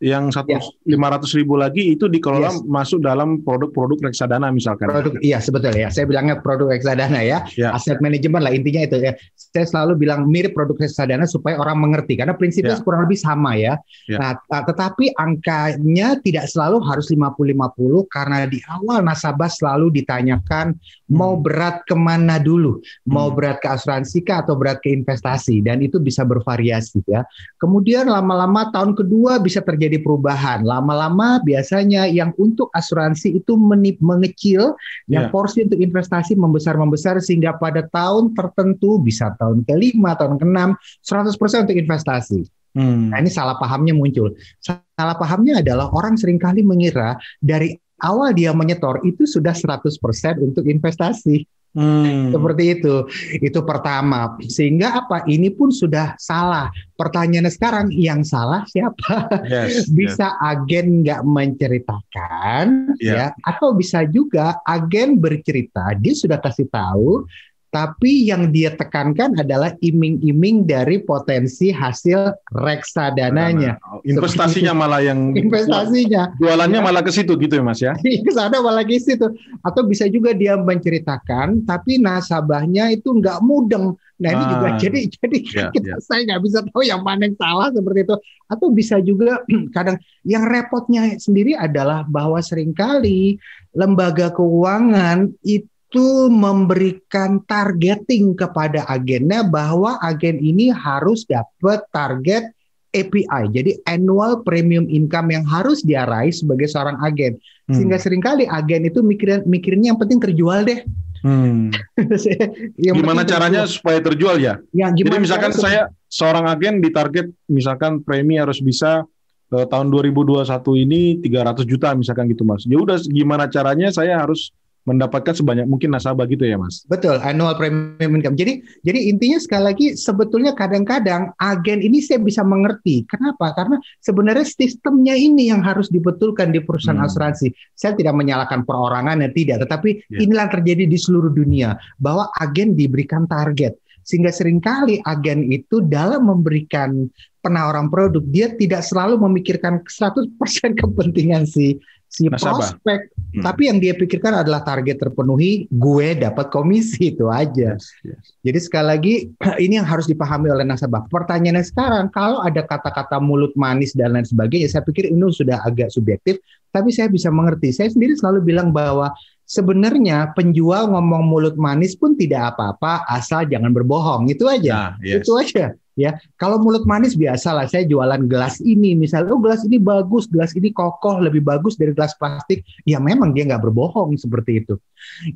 yang 0.00 0.32
satu 0.32 0.56
ya. 0.56 0.60
lima 0.88 1.12
ratus 1.12 1.36
ribu 1.36 1.60
lagi 1.60 1.92
itu 1.92 2.08
dikelola 2.08 2.48
yes. 2.48 2.64
masuk 2.64 3.04
dalam 3.04 3.44
produk-produk 3.44 4.08
reksadana 4.08 4.48
misalkan. 4.48 4.88
Produk, 4.88 5.20
iya 5.20 5.44
sebetulnya 5.44 5.86
ya. 5.86 5.88
Saya 5.92 6.08
bilangnya 6.08 6.40
produk 6.40 6.72
reksadana 6.72 7.20
ya. 7.20 7.44
ya. 7.52 7.76
Aset 7.76 8.00
manajemen 8.00 8.40
lah 8.40 8.48
intinya 8.48 8.80
itu 8.80 8.96
ya. 8.96 9.12
Saya 9.50 9.66
selalu 9.66 10.06
bilang 10.06 10.30
mirip 10.30 10.56
produk 10.56 10.78
reksadana 10.80 11.28
supaya 11.28 11.60
orang 11.60 11.76
mengerti 11.82 12.16
karena 12.16 12.32
prinsipnya 12.38 12.78
ya. 12.78 12.84
kurang 12.86 13.04
lebih 13.04 13.20
sama 13.20 13.58
ya. 13.58 13.76
ya. 14.08 14.16
Nah, 14.16 14.62
tetapi 14.64 15.12
angkanya 15.20 16.16
tidak 16.24 16.48
selalu 16.48 16.80
harus 16.86 17.12
50-50 17.12 18.08
karena 18.08 18.46
di 18.48 18.62
awal 18.70 19.04
nasabah 19.04 19.50
selalu 19.52 19.92
ditanyakan 20.00 20.78
hmm. 20.78 21.12
mau 21.12 21.36
berat 21.36 21.84
ke 21.84 21.98
mana 21.98 22.40
dulu, 22.40 22.80
mau 23.04 23.28
hmm. 23.28 23.36
berat 23.36 23.58
ke 23.60 23.68
asuransi 23.68 24.22
kah 24.24 24.46
atau 24.46 24.56
berat 24.56 24.80
ke 24.80 24.94
investasi 24.94 25.60
dan 25.60 25.84
itu 25.84 26.00
bisa 26.00 26.24
bervariasi 26.24 27.04
ya. 27.04 27.26
Kemudian 27.60 28.08
lama-lama 28.08 28.70
tahun 28.72 28.96
kedua 28.96 29.42
bisa 29.42 29.60
terjadi 29.60 29.90
terjadi 29.90 30.06
perubahan. 30.06 30.62
Lama-lama 30.62 31.42
biasanya 31.42 32.06
yang 32.06 32.30
untuk 32.38 32.70
asuransi 32.70 33.42
itu 33.42 33.58
menip, 33.58 33.98
mengecil, 33.98 34.78
yeah. 35.10 35.18
yang 35.18 35.24
ya. 35.26 35.32
porsi 35.34 35.66
untuk 35.66 35.82
investasi 35.82 36.38
membesar-membesar 36.38 37.18
sehingga 37.18 37.58
pada 37.58 37.88
tahun 37.90 38.38
tertentu 38.38 39.02
bisa 39.02 39.34
tahun 39.40 39.64
kelima, 39.64 40.12
tahun 40.20 40.36
keenam, 40.36 40.76
100% 41.00 41.64
untuk 41.64 41.76
investasi. 41.80 42.44
Hmm. 42.76 43.10
Nah 43.10 43.18
ini 43.18 43.30
salah 43.32 43.58
pahamnya 43.58 43.96
muncul. 43.96 44.36
Salah 44.62 45.16
pahamnya 45.18 45.58
adalah 45.58 45.90
orang 45.90 46.14
sering 46.14 46.38
kali 46.38 46.62
mengira 46.62 47.18
dari 47.42 47.74
awal 48.04 48.30
dia 48.30 48.54
menyetor 48.54 49.02
itu 49.02 49.26
sudah 49.26 49.56
100% 49.56 49.90
untuk 50.38 50.64
investasi. 50.68 51.48
Hmm. 51.70 52.34
Seperti 52.34 52.82
itu. 52.82 53.06
Itu 53.38 53.62
pertama. 53.62 54.34
Sehingga 54.42 55.06
apa? 55.06 55.22
Ini 55.22 55.54
pun 55.54 55.70
sudah 55.70 56.18
salah. 56.18 56.66
Pertanyaannya 56.98 57.52
sekarang 57.54 57.86
yang 57.94 58.26
salah 58.26 58.66
siapa? 58.66 59.30
Yes, 59.46 59.86
bisa 59.98 60.34
yes. 60.34 60.42
agen 60.42 61.06
nggak 61.06 61.22
menceritakan 61.22 62.98
yeah. 62.98 63.30
ya 63.30 63.46
atau 63.46 63.70
bisa 63.70 64.02
juga 64.02 64.58
agen 64.66 65.22
bercerita 65.22 65.94
dia 65.94 66.12
sudah 66.12 66.42
kasih 66.42 66.66
tahu 66.66 67.24
tapi 67.70 68.26
yang 68.26 68.50
dia 68.50 68.74
tekankan 68.74 69.38
adalah 69.38 69.70
iming-iming 69.78 70.66
dari 70.66 70.98
potensi 70.98 71.70
hasil 71.70 72.34
reksadananya. 72.50 73.78
Oh, 73.86 74.02
investasinya 74.02 74.74
malah 74.74 74.98
yang 74.98 75.38
investasinya. 75.38 76.34
Jualannya 76.42 76.82
ya. 76.82 76.84
malah 76.84 77.02
ke 77.06 77.14
situ 77.14 77.38
gitu 77.38 77.54
ya 77.54 77.62
Mas 77.62 77.78
ya. 77.78 77.94
ke 78.26 78.32
sana 78.34 78.58
malah 78.58 78.82
ke 78.82 78.98
situ. 78.98 79.22
Atau 79.62 79.86
bisa 79.86 80.10
juga 80.10 80.34
dia 80.34 80.58
menceritakan 80.58 81.62
tapi 81.62 82.02
nasabahnya 82.02 82.90
itu 82.90 83.14
nggak 83.14 83.38
mudeng. 83.46 83.94
Nah 84.20 84.30
ini 84.34 84.44
ah, 84.44 84.50
juga 84.50 84.68
jadi 84.76 85.00
jadi 85.08 85.38
ya, 85.48 85.66
kita, 85.72 85.88
ya. 85.94 85.96
saya 86.02 86.20
nggak 86.26 86.42
bisa 86.44 86.58
tahu 86.66 86.82
yang 86.82 87.06
mana 87.06 87.30
yang 87.30 87.38
salah 87.38 87.70
seperti 87.70 88.02
itu. 88.02 88.16
Atau 88.50 88.66
bisa 88.74 88.98
juga 88.98 89.46
kadang 89.78 89.96
yang 90.26 90.42
repotnya 90.42 91.14
sendiri 91.22 91.54
adalah 91.54 92.02
bahwa 92.02 92.42
sering 92.42 92.74
kali 92.74 93.38
lembaga 93.70 94.34
keuangan 94.34 95.30
itu 95.46 95.70
itu 95.90 96.30
memberikan 96.30 97.42
targeting 97.50 98.38
kepada 98.38 98.86
agennya 98.86 99.42
bahwa 99.42 99.98
agen 100.06 100.38
ini 100.38 100.70
harus 100.70 101.26
dapat 101.26 101.82
target 101.90 102.54
API. 102.94 103.50
Jadi 103.50 103.82
annual 103.90 104.46
premium 104.46 104.86
income 104.86 105.34
yang 105.34 105.42
harus 105.42 105.82
dia 105.82 106.06
raih 106.06 106.30
sebagai 106.30 106.70
seorang 106.70 106.94
agen. 107.02 107.42
Hmm. 107.66 107.74
Sehingga 107.74 107.98
sering 107.98 108.22
kali 108.22 108.46
agen 108.46 108.86
itu 108.86 109.02
mikirin 109.02 109.42
mikirinnya 109.50 109.90
yang 109.90 109.98
penting 109.98 110.22
terjual 110.22 110.62
deh. 110.62 110.86
Hmm. 111.26 111.74
Yang 112.86 112.94
Gimana 112.96 113.28
caranya 113.28 113.68
terjual. 113.68 113.76
supaya 113.76 113.98
terjual 114.00 114.36
ya? 114.40 114.56
Ya, 114.72 114.88
Jadi 114.88 115.20
misalkan 115.20 115.52
saya 115.52 115.92
seorang 116.08 116.48
agen 116.48 116.80
ditarget 116.80 117.28
misalkan 117.44 118.00
premi 118.00 118.40
harus 118.40 118.56
bisa 118.62 119.04
eh, 119.52 119.66
tahun 119.68 119.92
2021 119.92 120.48
ini 120.80 121.20
300 121.20 121.66
juta 121.68 121.92
misalkan 121.98 122.30
gitu 122.30 122.46
Mas. 122.46 122.64
Ya 122.64 122.78
udah 122.78 122.96
gimana 123.04 123.50
caranya 123.52 123.92
saya 123.92 124.16
harus 124.16 124.54
mendapatkan 124.90 125.30
sebanyak 125.30 125.70
mungkin 125.70 125.94
nasabah 125.94 126.26
gitu 126.26 126.42
ya 126.42 126.58
Mas. 126.58 126.82
Betul, 126.90 127.22
annual 127.22 127.54
premium 127.54 128.18
income. 128.18 128.34
Jadi, 128.34 128.58
jadi 128.82 128.98
intinya 129.06 129.38
sekali 129.38 129.64
lagi 129.70 129.86
sebetulnya 129.94 130.58
kadang-kadang 130.58 131.30
agen 131.38 131.78
ini 131.78 132.02
saya 132.02 132.18
bisa 132.18 132.42
mengerti. 132.42 133.06
Kenapa? 133.06 133.54
Karena 133.54 133.78
sebenarnya 134.02 134.42
sistemnya 134.42 135.14
ini 135.14 135.54
yang 135.54 135.62
harus 135.62 135.86
dibetulkan 135.88 136.50
di 136.50 136.58
perusahaan 136.58 136.98
Hmm. 136.98 137.06
asuransi. 137.06 137.54
Saya 137.78 137.94
tidak 137.94 138.18
menyalahkan 138.18 138.66
perorangan 138.66 139.22
yang 139.22 139.32
tidak, 139.32 139.62
tetapi 139.62 140.02
Ya. 140.10 140.26
inilah 140.26 140.50
yang 140.50 140.54
terjadi 140.58 140.84
di 140.90 140.98
seluruh 140.98 141.30
dunia 141.30 141.78
bahwa 142.02 142.26
agen 142.42 142.74
diberikan 142.74 143.30
target. 143.30 143.78
Sehingga 144.02 144.34
sering 144.34 144.58
kali 144.58 144.98
agen 145.06 145.46
itu 145.52 145.84
dalam 145.84 146.26
memberikan 146.26 147.06
penawaran 147.44 147.88
produk 147.88 148.24
dia 148.26 148.52
tidak 148.56 148.82
selalu 148.84 149.20
memikirkan 149.20 149.80
100% 149.86 150.34
kepentingan 150.80 151.46
si 151.46 151.78
si 152.10 152.26
Nasabah. 152.26 152.74
prospek, 152.74 153.00
Hmm. 153.30 153.46
tapi 153.46 153.70
yang 153.70 153.78
dia 153.78 153.94
pikirkan 153.94 154.42
adalah 154.42 154.66
target 154.66 154.98
terpenuhi, 154.98 155.70
gue 155.70 156.18
dapat 156.18 156.50
komisi 156.50 157.14
itu 157.14 157.30
aja. 157.30 157.78
Yes, 157.78 157.86
yes. 158.02 158.34
Jadi 158.42 158.58
sekali 158.58 158.86
lagi 158.90 159.14
ini 159.64 159.78
yang 159.78 159.86
harus 159.86 160.10
dipahami 160.10 160.50
oleh 160.50 160.66
nasabah. 160.66 161.06
Pertanyaannya 161.06 161.62
sekarang, 161.62 162.10
kalau 162.10 162.42
ada 162.42 162.66
kata-kata 162.66 163.22
mulut 163.22 163.54
manis 163.54 163.94
dan 163.94 164.18
lain 164.18 164.26
sebagainya, 164.26 164.66
saya 164.66 164.82
pikir 164.82 165.06
ini 165.06 165.30
sudah 165.30 165.62
agak 165.62 165.94
subjektif, 165.94 166.42
tapi 166.74 166.90
saya 166.90 167.06
bisa 167.06 167.30
mengerti. 167.30 167.70
Saya 167.70 167.94
sendiri 167.94 168.18
selalu 168.18 168.42
bilang 168.42 168.74
bahwa 168.74 169.14
sebenarnya 169.46 170.34
penjual 170.34 170.90
ngomong 170.90 171.30
mulut 171.30 171.54
manis 171.54 171.94
pun 171.94 172.18
tidak 172.18 172.54
apa-apa, 172.54 173.06
asal 173.06 173.46
jangan 173.46 173.70
berbohong. 173.70 174.26
Itu 174.26 174.50
aja. 174.50 174.94
Nah, 174.94 175.06
yes. 175.06 175.22
Itu 175.22 175.38
aja. 175.38 175.74
Ya, 176.00 176.16
kalau 176.40 176.56
mulut 176.56 176.88
manis 176.88 177.12
biasa 177.12 177.52
lah. 177.52 177.68
Saya 177.68 177.84
jualan 177.84 178.24
gelas 178.24 178.56
ini, 178.64 178.96
misalnya, 178.96 179.36
oh 179.36 179.40
gelas 179.40 179.60
ini 179.68 179.76
bagus, 179.76 180.24
gelas 180.32 180.56
ini 180.56 180.72
kokoh, 180.72 181.20
lebih 181.20 181.44
bagus 181.44 181.76
dari 181.76 181.92
gelas 181.92 182.16
plastik. 182.16 182.64
Ya 182.88 182.96
memang 182.96 183.36
dia 183.36 183.44
nggak 183.44 183.68
berbohong 183.68 184.16
seperti 184.16 184.64
itu. 184.64 184.80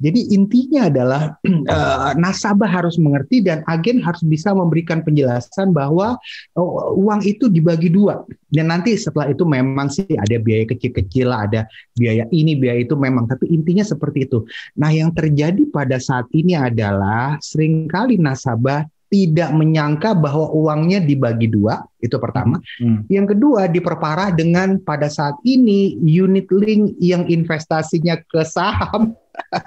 Jadi 0.00 0.32
intinya 0.32 0.88
adalah 0.88 1.22
eh, 1.44 2.10
nasabah 2.16 2.68
harus 2.68 2.96
mengerti 2.96 3.44
dan 3.44 3.60
agen 3.68 4.00
harus 4.00 4.24
bisa 4.24 4.56
memberikan 4.56 5.04
penjelasan 5.04 5.76
bahwa 5.76 6.16
oh, 6.56 6.96
uang 6.96 7.20
itu 7.24 7.52
dibagi 7.52 7.92
dua 7.92 8.24
dan 8.54 8.70
nanti 8.70 8.94
setelah 8.94 9.34
itu 9.34 9.42
memang 9.42 9.90
sih 9.90 10.06
ada 10.14 10.38
biaya 10.38 10.62
kecil-kecil 10.70 11.26
lah, 11.26 11.50
ada 11.50 11.60
biaya 11.98 12.24
ini, 12.30 12.54
biaya 12.54 12.86
itu 12.86 12.94
memang. 12.94 13.26
Tapi 13.26 13.50
intinya 13.50 13.82
seperti 13.82 14.30
itu. 14.30 14.46
Nah 14.78 14.94
yang 14.94 15.10
terjadi 15.10 15.66
pada 15.74 15.98
saat 15.98 16.30
ini 16.30 16.54
adalah 16.54 17.34
sering 17.42 17.90
kali 17.90 18.14
nasabah 18.14 18.86
tidak 19.14 19.54
menyangka 19.54 20.10
bahwa 20.10 20.50
uangnya 20.50 20.98
dibagi 20.98 21.46
dua, 21.46 21.86
itu 22.02 22.18
pertama. 22.18 22.58
Hmm. 22.82 23.06
Yang 23.06 23.38
kedua 23.38 23.70
diperparah 23.70 24.34
dengan 24.34 24.82
pada 24.82 25.06
saat 25.06 25.38
ini 25.46 25.94
unit 26.02 26.50
link 26.50 26.98
yang 26.98 27.30
investasinya 27.30 28.18
ke 28.26 28.42
saham 28.42 29.14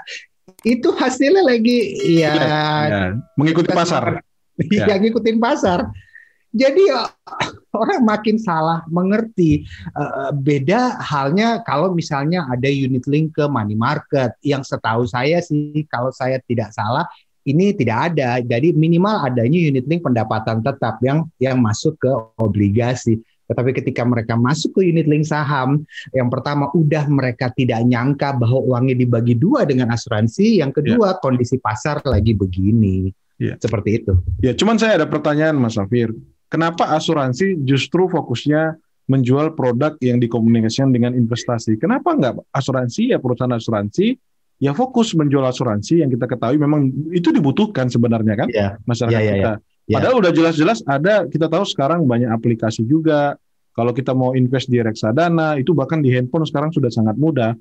itu 0.68 0.92
hasilnya 0.92 1.48
lagi 1.48 1.96
ya, 2.20 2.36
Ya, 2.36 3.04
mengikuti 3.40 3.72
pasar. 3.72 4.20
Ya. 4.68 4.92
yang 4.92 5.08
ngikutin 5.08 5.40
pasar. 5.40 5.88
Jadi 6.52 6.92
orang 7.82 8.04
makin 8.04 8.36
salah 8.36 8.84
mengerti. 8.92 9.64
Eh, 9.96 10.32
beda 10.36 11.00
halnya 11.00 11.64
kalau 11.64 11.96
misalnya 11.96 12.44
ada 12.52 12.68
unit 12.68 13.08
link 13.08 13.32
ke 13.32 13.48
money 13.48 13.80
market 13.80 14.36
yang 14.44 14.60
setahu 14.60 15.08
saya 15.08 15.40
sih 15.40 15.88
kalau 15.88 16.12
saya 16.12 16.42
tidak 16.44 16.76
salah 16.76 17.08
ini 17.48 17.72
tidak 17.72 18.12
ada. 18.14 18.44
Jadi 18.44 18.76
minimal 18.76 19.32
adanya 19.32 19.56
unit 19.56 19.88
link 19.88 20.04
pendapatan 20.04 20.60
tetap 20.60 21.00
yang 21.00 21.24
yang 21.40 21.64
masuk 21.64 21.96
ke 21.96 22.12
obligasi. 22.36 23.24
Tetapi 23.48 23.72
ketika 23.80 24.04
mereka 24.04 24.36
masuk 24.36 24.76
ke 24.76 24.92
unit 24.92 25.08
link 25.08 25.24
saham, 25.24 25.88
yang 26.12 26.28
pertama 26.28 26.68
udah 26.76 27.08
mereka 27.08 27.48
tidak 27.56 27.80
nyangka 27.88 28.36
bahwa 28.36 28.60
uangnya 28.60 29.00
dibagi 29.00 29.40
dua 29.40 29.64
dengan 29.64 29.96
asuransi, 29.96 30.60
yang 30.60 30.76
kedua 30.76 31.16
kondisi 31.24 31.56
pasar 31.56 32.04
lagi 32.04 32.36
begini. 32.36 33.08
Ya. 33.40 33.56
Seperti 33.56 34.04
itu. 34.04 34.14
Ya, 34.44 34.52
cuman 34.52 34.76
saya 34.82 35.00
ada 35.00 35.08
pertanyaan 35.08 35.56
Mas 35.56 35.80
Safir. 35.80 36.12
Kenapa 36.52 36.92
asuransi 36.92 37.60
justru 37.64 38.10
fokusnya 38.12 38.76
menjual 39.08 39.56
produk 39.56 39.96
yang 40.04 40.20
dikomunikasikan 40.20 40.92
dengan 40.92 41.16
investasi? 41.16 41.80
Kenapa 41.80 42.12
enggak 42.18 42.44
asuransi 42.52 43.16
ya 43.16 43.22
perusahaan 43.22 43.56
asuransi 43.56 44.20
ya 44.58 44.74
fokus 44.74 45.14
menjual 45.14 45.44
asuransi 45.44 46.02
yang 46.02 46.10
kita 46.10 46.26
ketahui 46.26 46.58
memang 46.58 46.90
itu 47.12 47.30
dibutuhkan 47.30 47.88
sebenarnya 47.88 48.34
kan 48.36 48.48
Ya. 48.50 48.78
masyarakat 48.84 49.14
Ya, 49.14 49.22
ya, 49.22 49.34
kita. 49.34 49.54
Ya. 49.88 49.94
Padahal 50.02 50.16
udah 50.20 50.32
jelas-jelas 50.34 50.80
ada 50.84 51.24
kita 51.26 51.48
tahu 51.48 51.64
sekarang 51.64 52.04
banyak 52.04 52.28
aplikasi 52.28 52.84
juga. 52.84 53.38
Kalau 53.72 53.94
kita 53.94 54.12
mau 54.12 54.34
invest 54.34 54.68
di 54.68 54.82
reksadana 54.82 55.56
itu 55.56 55.72
bahkan 55.72 56.02
di 56.02 56.10
handphone 56.10 56.44
sekarang 56.44 56.74
sudah 56.74 56.90
sangat 56.90 57.14
mudah. 57.16 57.54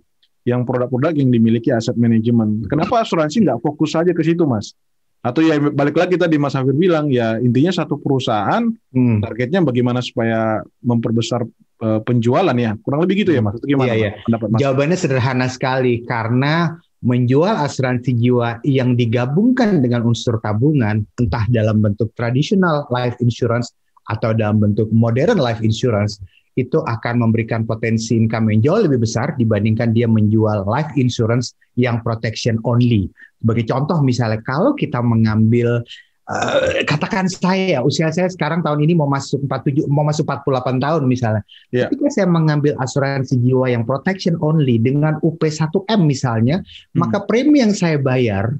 Yang 0.43 0.63
produk-produk 0.63 1.11
yang 1.13 1.29
dimiliki 1.29 1.69
aset 1.69 1.95
manajemen. 1.95 2.63
Kenapa 2.67 3.03
asuransi 3.03 3.43
nggak 3.43 3.59
fokus 3.61 3.93
saja 3.93 4.15
ke 4.15 4.23
situ, 4.23 4.47
Mas? 4.47 4.73
Atau 5.19 5.43
ya 5.43 5.59
balik 5.59 5.99
lagi 5.99 6.15
tadi 6.15 6.39
Mas 6.39 6.55
Hafir 6.55 6.71
bilang 6.71 7.11
ya 7.11 7.35
intinya 7.37 7.75
satu 7.75 7.99
perusahaan 7.99 8.63
Hmm. 8.95 9.19
targetnya 9.19 9.59
bagaimana 9.61 9.99
supaya 9.99 10.63
memperbesar 10.81 11.43
eh, 11.77 12.01
penjualan 12.01 12.55
ya 12.55 12.73
kurang 12.81 13.03
lebih 13.05 13.27
gitu 13.27 13.35
ya 13.35 13.43
Mas. 13.43 13.59
Itu 13.59 13.67
gimana 13.69 13.91
Iya, 13.91 13.95
iya. 13.99 14.11
Mas? 14.15 14.23
pendapat 14.25 14.47
Mas? 14.49 14.59
Jawabannya 14.63 14.97
sederhana 14.97 15.47
sekali 15.51 15.95
karena 16.07 16.79
menjual 17.07 17.55
asuransi 17.63 18.19
jiwa 18.19 18.59
yang 18.67 18.99
digabungkan 18.99 19.79
dengan 19.79 20.03
unsur 20.03 20.43
tabungan 20.43 21.07
entah 21.23 21.47
dalam 21.55 21.79
bentuk 21.79 22.11
tradisional 22.19 22.83
life 22.91 23.15
insurance 23.23 23.71
atau 24.11 24.35
dalam 24.35 24.59
bentuk 24.59 24.91
modern 24.91 25.39
life 25.39 25.63
insurance 25.63 26.19
itu 26.59 26.83
akan 26.83 27.21
memberikan 27.21 27.63
potensi 27.69 28.17
income 28.17 28.51
yang 28.51 28.61
jauh 28.65 28.81
lebih 28.89 29.07
besar 29.07 29.37
dibandingkan 29.39 29.93
dia 29.95 30.09
menjual 30.11 30.67
life 30.67 30.89
insurance 30.99 31.55
yang 31.79 32.01
protection 32.03 32.59
only. 32.67 33.07
Sebagai 33.39 33.69
contoh 33.69 34.01
misalnya 34.01 34.41
kalau 34.43 34.73
kita 34.73 34.99
mengambil 35.05 35.85
eh, 36.27 36.83
katakan 36.83 37.31
saya 37.31 37.83
usia 37.83 38.11
saya 38.11 38.27
sekarang 38.27 38.63
tahun 38.63 38.83
ini 38.83 38.99
mau 38.99 39.07
masuk 39.07 39.47
47 39.47 39.87
mau 39.87 40.03
masuk 40.03 40.27
48 40.27 40.83
tahun 40.83 41.03
misalnya. 41.07 41.43
Ya. 41.71 41.87
Ketika 41.87 42.11
saya 42.11 42.27
mengambil 42.27 42.75
asuransi 42.83 43.39
jiwa 43.41 43.71
yang 43.71 43.87
protection 43.87 44.35
only 44.43 44.79
dengan 44.83 45.19
UP1M 45.23 46.01
misalnya, 46.07 46.61
Hmm. 46.67 47.07
maka 47.07 47.23
premi 47.25 47.63
yang 47.63 47.73
saya 47.73 47.97
bayar 47.97 48.55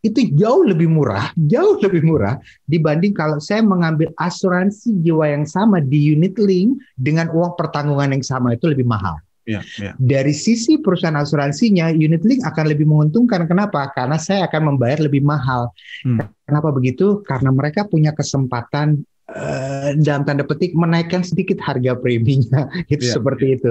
itu 0.00 0.32
jauh 0.38 0.64
lebih 0.64 0.88
murah, 0.88 1.34
jauh 1.52 1.76
lebih 1.82 2.06
murah 2.06 2.38
dibanding 2.64 3.12
kalau 3.12 3.42
saya 3.42 3.60
mengambil 3.60 4.14
asuransi 4.16 4.96
jiwa 5.02 5.28
yang 5.28 5.44
sama 5.44 5.82
di 5.82 6.14
unit 6.14 6.38
link 6.40 6.78
dengan 6.96 7.28
uang 7.34 7.58
pertanggungan 7.58 8.16
yang 8.16 8.24
sama 8.24 8.54
itu 8.56 8.70
lebih 8.70 8.86
mahal. 8.86 9.18
Ya, 9.50 9.60
ya. 9.82 9.92
Dari 9.98 10.30
sisi 10.30 10.78
perusahaan 10.78 11.18
asuransinya, 11.18 11.90
unit 11.90 12.22
link 12.22 12.46
akan 12.46 12.64
lebih 12.70 12.86
menguntungkan. 12.86 13.50
Kenapa? 13.50 13.90
Karena 13.90 14.14
saya 14.14 14.46
akan 14.46 14.74
membayar 14.74 15.02
lebih 15.02 15.26
mahal. 15.26 15.74
Hmm. 16.06 16.22
Kenapa 16.46 16.70
begitu? 16.70 17.26
Karena 17.26 17.50
mereka 17.50 17.82
punya 17.90 18.14
kesempatan 18.14 19.02
eh, 19.26 19.98
dalam 19.98 20.22
tanda 20.22 20.46
petik 20.46 20.78
menaikkan 20.78 21.26
sedikit 21.26 21.58
harga 21.58 21.98
preminya. 21.98 22.70
itu 22.92 23.10
Iya, 23.10 23.18
seperti 23.18 23.46
itu. 23.58 23.70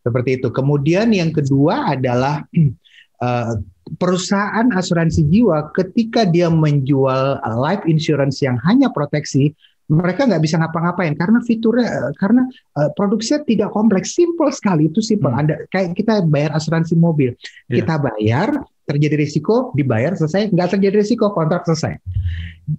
Seperti 0.00 0.30
itu. 0.40 0.48
Kemudian 0.48 1.12
yang 1.12 1.36
kedua 1.36 1.92
adalah 1.92 2.48
eh, 3.26 3.54
perusahaan 3.96 4.68
asuransi 4.72 5.24
jiwa 5.28 5.72
ketika 5.72 6.28
dia 6.28 6.52
menjual 6.52 7.40
life 7.56 7.84
insurance 7.88 8.44
yang 8.44 8.60
hanya 8.68 8.92
proteksi, 8.92 9.56
mereka 9.88 10.28
nggak 10.28 10.44
bisa 10.44 10.60
ngapa-ngapain 10.60 11.16
karena 11.16 11.40
fiturnya 11.40 11.88
eh, 11.88 12.12
karena 12.20 12.44
eh, 12.76 12.90
produksinya 12.92 13.40
tidak 13.48 13.72
kompleks, 13.72 14.12
simple 14.12 14.52
sekali 14.52 14.92
itu 14.92 15.00
simple. 15.00 15.32
Hmm. 15.32 15.40
Anda 15.44 15.64
kayak 15.72 15.96
kita 15.96 16.28
bayar 16.28 16.52
asuransi 16.52 16.94
mobil, 17.00 17.32
Iya. 17.72 17.82
kita 17.82 17.94
bayar 17.96 18.48
terjadi 18.84 19.16
risiko 19.20 19.72
dibayar 19.76 20.16
selesai, 20.16 20.52
nggak 20.52 20.76
terjadi 20.76 21.04
risiko 21.04 21.32
kontrak 21.32 21.64
selesai. 21.64 22.00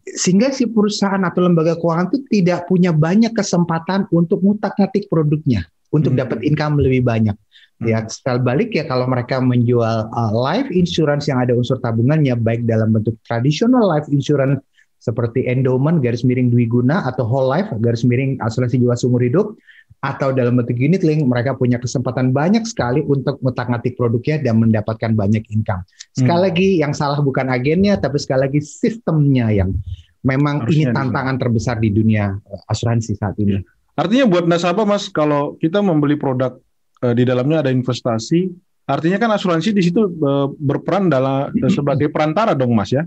Sehingga 0.06 0.54
si 0.54 0.70
perusahaan 0.70 1.22
atau 1.22 1.46
lembaga 1.46 1.78
keuangan 1.78 2.14
itu 2.14 2.20
tidak 2.30 2.70
punya 2.70 2.94
banyak 2.94 3.34
kesempatan 3.34 4.06
untuk 4.14 4.42
ngutak-ngatik 4.46 5.10
produknya 5.10 5.66
untuk 5.90 6.14
Hmm. 6.14 6.22
dapat 6.26 6.46
income 6.46 6.78
lebih 6.78 7.02
banyak. 7.06 7.34
Ya, 7.80 8.04
setel 8.12 8.44
balik 8.44 8.76
ya 8.76 8.84
kalau 8.84 9.08
mereka 9.08 9.40
menjual 9.40 10.12
uh, 10.12 10.32
life 10.36 10.68
insurance 10.68 11.32
yang 11.32 11.40
ada 11.40 11.56
unsur 11.56 11.80
tabungannya 11.80 12.36
baik 12.36 12.68
dalam 12.68 12.92
bentuk 12.92 13.16
tradisional 13.24 13.88
life 13.88 14.04
insurance 14.12 14.60
seperti 15.00 15.48
endowment 15.48 16.04
garis 16.04 16.28
miring 16.28 16.52
dwi 16.52 16.68
guna 16.68 17.08
atau 17.08 17.24
whole 17.24 17.48
life 17.48 17.72
garis 17.80 18.04
miring 18.04 18.36
asuransi 18.44 18.80
jiwa 18.80 19.00
seumur 19.00 19.24
hidup 19.24 19.56
atau 20.00 20.32
dalam 20.32 20.56
bentuk 20.56 20.80
unit 20.80 21.04
link 21.04 21.28
mereka 21.28 21.56
punya 21.56 21.76
kesempatan 21.76 22.32
banyak 22.32 22.64
sekali 22.64 23.04
untuk 23.04 23.36
ngutak-ngatik 23.44 24.00
produknya 24.00 24.40
dan 24.40 24.64
mendapatkan 24.64 25.12
banyak 25.12 25.44
income. 25.52 25.84
Sekali 26.16 26.40
Hmm. 26.40 26.48
lagi 26.48 26.70
yang 26.80 26.94
salah 26.96 27.20
bukan 27.20 27.52
agennya 27.52 28.00
tapi 28.00 28.16
sekali 28.16 28.48
lagi 28.48 28.60
sistemnya 28.64 29.52
yang 29.52 29.76
memang 30.24 30.64
Harusnya 30.64 30.92
ini 30.92 30.96
tantangan 30.96 31.36
terbesar 31.40 31.76
di 31.80 31.90
dunia 31.92 32.36
uh, 32.36 32.72
asuransi 32.72 33.12
saat 33.16 33.36
ini. 33.40 33.60
Artinya 34.00 34.32
buat 34.32 34.48
nasabah 34.48 34.88
Mas, 34.88 35.12
kalau 35.12 35.60
kita 35.60 35.84
membeli 35.84 36.16
produk 36.16 36.56
uh, 37.04 37.12
di 37.12 37.28
dalamnya 37.28 37.68
ada 37.68 37.72
investasi, 37.72 38.48
artinya 38.88 39.20
kan 39.20 39.32
asuransi 39.36 39.76
di 39.76 39.84
situ 39.84 40.08
uh, 40.08 40.48
berperan 40.56 41.12
dalam 41.12 41.52
uh, 41.52 41.72
sebagai 41.72 42.08
perantara 42.08 42.56
dong 42.56 42.72
Mas 42.72 42.96
ya. 42.96 43.04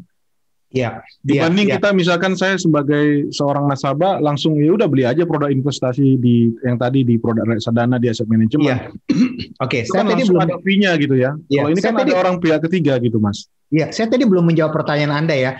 Iya. 0.72 1.04
Dibanding 1.20 1.68
ya, 1.68 1.76
kita 1.76 1.92
misalkan 1.92 2.32
saya 2.32 2.56
sebagai 2.56 3.28
seorang 3.28 3.68
nasabah 3.68 4.18
langsung 4.24 4.56
ya 4.56 4.72
udah 4.72 4.88
beli 4.88 5.04
aja 5.04 5.28
produk 5.28 5.52
investasi 5.52 6.16
di 6.16 6.48
yang 6.64 6.80
tadi 6.80 7.04
di 7.04 7.20
produk 7.20 7.44
reksadana 7.44 8.00
di 8.00 8.08
aset 8.08 8.24
manajemen. 8.24 8.64
Iya. 8.64 8.76
Oke, 9.64 9.80
okay, 9.80 9.82
saya 9.84 10.02
kan 10.02 10.16
tadi 10.16 10.22
belum 10.24 10.42
ada 10.42 10.56
fee-nya 10.64 10.90
gitu 10.96 11.14
ya. 11.14 11.36
ya 11.52 11.62
Kalau 11.62 11.70
ini 11.76 11.80
kan 11.84 11.94
tadi, 11.94 12.10
ada 12.10 12.18
orang 12.24 12.36
pihak 12.40 12.60
ketiga 12.64 12.96
gitu, 12.98 13.20
Mas. 13.20 13.46
Iya, 13.68 13.92
saya 13.92 14.08
tadi 14.08 14.24
belum 14.24 14.48
menjawab 14.48 14.72
pertanyaan 14.72 15.24
Anda 15.24 15.36
ya. 15.36 15.52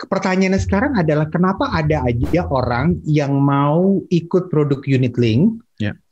Pertanyaannya 0.00 0.60
sekarang 0.60 0.92
adalah 0.96 1.28
kenapa 1.28 1.68
ada 1.76 2.04
aja 2.08 2.48
orang 2.48 3.04
yang 3.04 3.36
mau 3.36 4.00
ikut 4.08 4.48
produk 4.48 4.80
unit 4.88 5.16
link 5.20 5.60
Ya. 5.60 5.69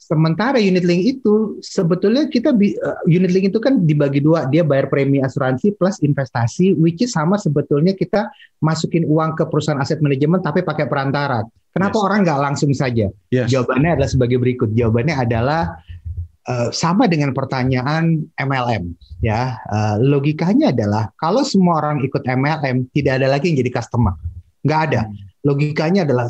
Sementara 0.09 0.57
unit 0.57 0.89
link 0.89 1.21
itu 1.21 1.61
sebetulnya 1.61 2.33
kita 2.33 2.57
uh, 2.57 2.99
unit 3.05 3.29
link 3.29 3.53
itu 3.53 3.61
kan 3.61 3.85
dibagi 3.85 4.25
dua, 4.25 4.49
dia 4.49 4.65
bayar 4.65 4.89
premi 4.89 5.21
asuransi 5.21 5.77
plus 5.77 6.01
investasi, 6.01 6.73
which 6.81 7.05
is 7.05 7.13
sama 7.13 7.37
sebetulnya 7.37 7.93
kita 7.93 8.33
masukin 8.65 9.05
uang 9.05 9.37
ke 9.37 9.45
perusahaan 9.45 9.77
aset 9.77 10.01
manajemen 10.01 10.41
tapi 10.41 10.65
pakai 10.65 10.89
perantara. 10.89 11.45
Kenapa 11.77 12.01
yes. 12.01 12.05
orang 12.09 12.19
nggak 12.25 12.41
langsung 12.41 12.73
saja? 12.73 13.13
Yes. 13.29 13.53
Jawabannya 13.53 14.01
adalah 14.01 14.09
sebagai 14.09 14.41
berikut. 14.41 14.73
Jawabannya 14.73 15.13
adalah 15.29 15.77
uh, 16.49 16.73
sama 16.73 17.05
dengan 17.05 17.37
pertanyaan 17.37 18.33
MLM. 18.33 18.97
Ya, 19.21 19.61
uh, 19.69 20.01
logikanya 20.01 20.73
adalah 20.73 21.13
kalau 21.21 21.45
semua 21.45 21.85
orang 21.85 22.01
ikut 22.01 22.25
MLM, 22.25 22.89
tidak 22.97 23.21
ada 23.21 23.29
lagi 23.29 23.53
yang 23.53 23.61
jadi 23.61 23.77
customer, 23.77 24.17
nggak 24.65 24.81
ada. 24.89 25.05
Hmm 25.05 25.28
logikanya 25.47 26.03
adalah 26.03 26.27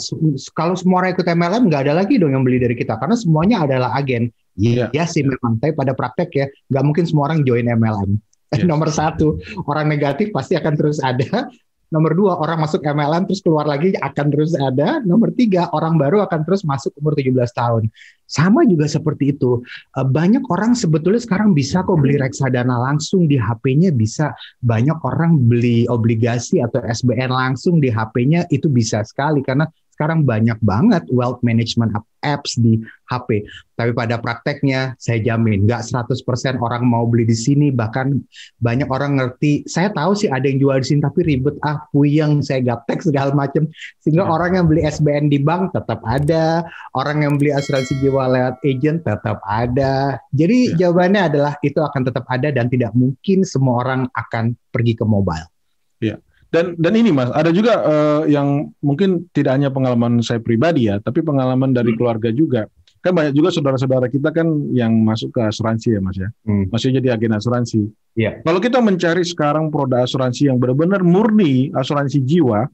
kalau 0.53 0.77
semua 0.77 1.05
orang 1.05 1.17
ikut 1.17 1.25
MLM 1.25 1.73
nggak 1.73 1.83
ada 1.88 1.95
lagi 1.97 2.21
dong 2.21 2.37
yang 2.37 2.45
beli 2.45 2.61
dari 2.61 2.77
kita 2.77 3.00
karena 3.00 3.17
semuanya 3.17 3.65
adalah 3.65 3.97
agen. 3.97 4.29
Iya 4.59 4.91
yeah. 4.91 5.07
sih 5.07 5.23
memang, 5.23 5.62
tapi 5.62 5.71
pada 5.73 5.95
praktek 5.95 6.31
ya 6.35 6.47
nggak 6.69 6.85
mungkin 6.85 7.05
semua 7.07 7.31
orang 7.31 7.47
join 7.47 7.71
MLM. 7.71 8.19
Yeah. 8.53 8.67
Nomor 8.71 8.91
satu 8.91 9.38
orang 9.65 9.88
negatif 9.88 10.35
pasti 10.35 10.59
akan 10.59 10.75
terus 10.75 10.99
ada. 10.99 11.49
Nomor 11.88 12.12
dua, 12.12 12.37
orang 12.37 12.61
masuk 12.61 12.85
MLM 12.85 13.25
terus 13.25 13.40
keluar 13.40 13.64
lagi 13.64 13.97
akan 13.97 14.26
terus 14.28 14.52
ada. 14.52 15.00
Nomor 15.09 15.33
tiga, 15.33 15.73
orang 15.73 15.97
baru 15.97 16.21
akan 16.28 16.45
terus 16.45 16.61
masuk 16.61 16.92
umur 17.00 17.16
17 17.16 17.33
tahun. 17.57 17.88
Sama 18.28 18.68
juga 18.68 18.85
seperti 18.85 19.33
itu. 19.33 19.64
Eh, 19.97 20.04
banyak 20.04 20.45
orang 20.52 20.76
sebetulnya 20.76 21.25
sekarang 21.25 21.57
bisa 21.57 21.80
kok 21.80 21.97
beli 21.97 22.21
reksadana 22.21 22.76
langsung 22.76 23.25
di 23.25 23.40
HP-nya 23.40 23.88
bisa. 23.97 24.37
Banyak 24.61 25.00
orang 25.00 25.40
beli 25.49 25.88
obligasi 25.88 26.61
atau 26.61 26.85
SBN 26.85 27.33
langsung 27.33 27.80
di 27.80 27.88
HP-nya 27.88 28.45
itu 28.52 28.68
bisa 28.68 29.00
sekali 29.00 29.40
karena 29.40 29.64
sekarang 29.99 30.23
banyak 30.23 30.55
banget 30.62 31.02
wealth 31.11 31.43
management 31.43 31.90
apps 32.23 32.55
di 32.55 32.78
HP. 33.11 33.43
Tapi 33.75 33.90
pada 33.99 34.23
prakteknya 34.23 34.95
saya 34.95 35.19
jamin 35.19 35.67
nggak 35.67 35.83
100% 35.83 36.23
orang 36.62 36.87
mau 36.87 37.02
beli 37.02 37.26
di 37.26 37.35
sini 37.35 37.75
bahkan 37.75 38.23
banyak 38.62 38.87
orang 38.87 39.19
ngerti 39.19 39.67
saya 39.67 39.90
tahu 39.90 40.14
sih 40.14 40.31
ada 40.31 40.47
yang 40.47 40.62
jual 40.62 40.78
di 40.78 40.87
sini 40.87 41.00
tapi 41.02 41.26
ribet 41.26 41.59
ah 41.67 41.83
puyeng 41.90 42.47
saya 42.47 42.62
gaptek 42.62 43.02
segala 43.11 43.35
macam 43.35 43.67
sehingga 43.99 44.23
ya. 44.23 44.31
orang 44.31 44.55
yang 44.55 44.71
beli 44.71 44.87
SBN 44.87 45.35
di 45.35 45.43
bank 45.43 45.75
tetap 45.75 45.99
ada, 46.07 46.62
orang 46.95 47.26
yang 47.26 47.35
beli 47.35 47.50
asuransi 47.50 47.99
jiwa 47.99 48.31
lewat 48.31 48.55
agent 48.62 49.02
tetap 49.02 49.43
ada. 49.50 50.23
Jadi 50.31 50.78
ya. 50.78 50.87
jawabannya 50.87 51.26
adalah 51.26 51.59
itu 51.67 51.83
akan 51.83 52.07
tetap 52.07 52.23
ada 52.31 52.55
dan 52.55 52.71
tidak 52.71 52.95
mungkin 52.95 53.43
semua 53.43 53.83
orang 53.83 54.07
akan 54.14 54.55
pergi 54.71 54.95
ke 54.95 55.02
mobile. 55.02 55.50
Ya. 55.99 56.23
Dan 56.49 56.81
dan 56.81 56.97
ini 56.97 57.12
mas, 57.12 57.28
ada 57.37 57.52
juga 57.52 57.85
uh, 57.85 58.23
yang 58.25 58.73
mungkin 58.81 59.28
tidak 59.37 59.61
hanya 59.61 59.69
pengalaman 59.69 60.25
saya 60.25 60.40
pribadi 60.40 60.88
ya, 60.88 60.97
tapi 60.97 61.21
pengalaman 61.21 61.76
dari 61.76 61.93
hmm. 61.93 61.99
keluarga 62.00 62.33
juga. 62.33 62.64
Kan 63.05 63.14
banyak 63.14 63.37
juga 63.37 63.52
saudara-saudara 63.52 64.09
kita 64.09 64.33
kan 64.33 64.49
yang 64.73 64.90
masuk 65.05 65.31
ke 65.31 65.45
asuransi 65.45 65.95
ya 65.95 66.00
mas 66.00 66.17
ya, 66.17 66.33
hmm. 66.49 66.73
masih 66.73 66.97
jadi 66.97 67.21
agen 67.21 67.37
asuransi. 67.37 67.93
Yeah. 68.17 68.40
Kalau 68.43 68.64
kita 68.64 68.81
mencari 68.81 69.23
sekarang 69.28 69.69
produk 69.69 70.09
asuransi 70.09 70.49
yang 70.49 70.57
benar-benar 70.57 71.05
murni 71.05 71.69
asuransi 71.76 72.25
jiwa, 72.25 72.64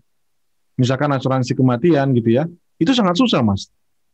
misalkan 0.79 1.11
asuransi 1.11 1.59
kematian 1.59 2.15
gitu 2.15 2.31
ya, 2.31 2.47
itu 2.79 2.95
sangat 2.95 3.19
susah 3.19 3.43
mas. 3.43 3.67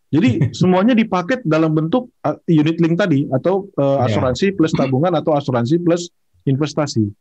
Jadi 0.08 0.40
semuanya 0.58 0.96
dipaket 0.96 1.44
dalam 1.44 1.76
bentuk 1.76 2.08
uh, 2.24 2.40
unit 2.48 2.80
link 2.80 2.96
tadi 2.96 3.28
atau 3.28 3.68
uh, 3.76 4.08
asuransi 4.08 4.50
yeah. 4.50 4.56
plus 4.56 4.72
tabungan 4.72 5.12
atau 5.14 5.36
asuransi 5.36 5.76
plus 5.84 6.08
investasi. 6.48 7.12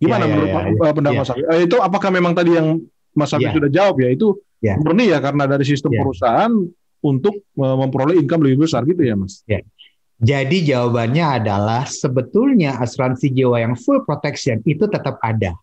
Gimana 0.00 0.24
ya, 0.24 0.30
menurut 0.32 0.48
ya, 0.48 0.60
ya, 0.64 0.92
pendapat 0.96 1.16
ya. 1.16 1.20
Mas? 1.20 1.30
Eh, 1.36 1.60
itu 1.68 1.76
apakah 1.76 2.08
memang 2.08 2.32
tadi 2.32 2.56
yang 2.56 2.80
Mas 3.12 3.36
Afif 3.36 3.52
ya. 3.52 3.54
sudah 3.54 3.70
jawab 3.70 3.94
ya? 4.00 4.08
Itu 4.08 4.40
ya. 4.64 4.74
murni 4.80 5.12
ya 5.12 5.20
karena 5.20 5.44
dari 5.44 5.64
sistem 5.68 5.92
ya. 5.92 6.00
perusahaan 6.00 6.52
untuk 7.04 7.44
memperoleh 7.56 8.16
income 8.16 8.48
lebih 8.48 8.64
besar 8.64 8.88
gitu 8.88 9.04
ya, 9.04 9.14
Mas? 9.14 9.44
Ya. 9.44 9.60
Jadi 10.20 10.68
jawabannya 10.68 11.44
adalah 11.44 11.88
sebetulnya 11.88 12.76
asuransi 12.76 13.32
jiwa 13.32 13.56
yang 13.60 13.72
full 13.76 14.04
protection 14.04 14.60
itu 14.68 14.84
tetap 14.84 15.16
ada. 15.24 15.56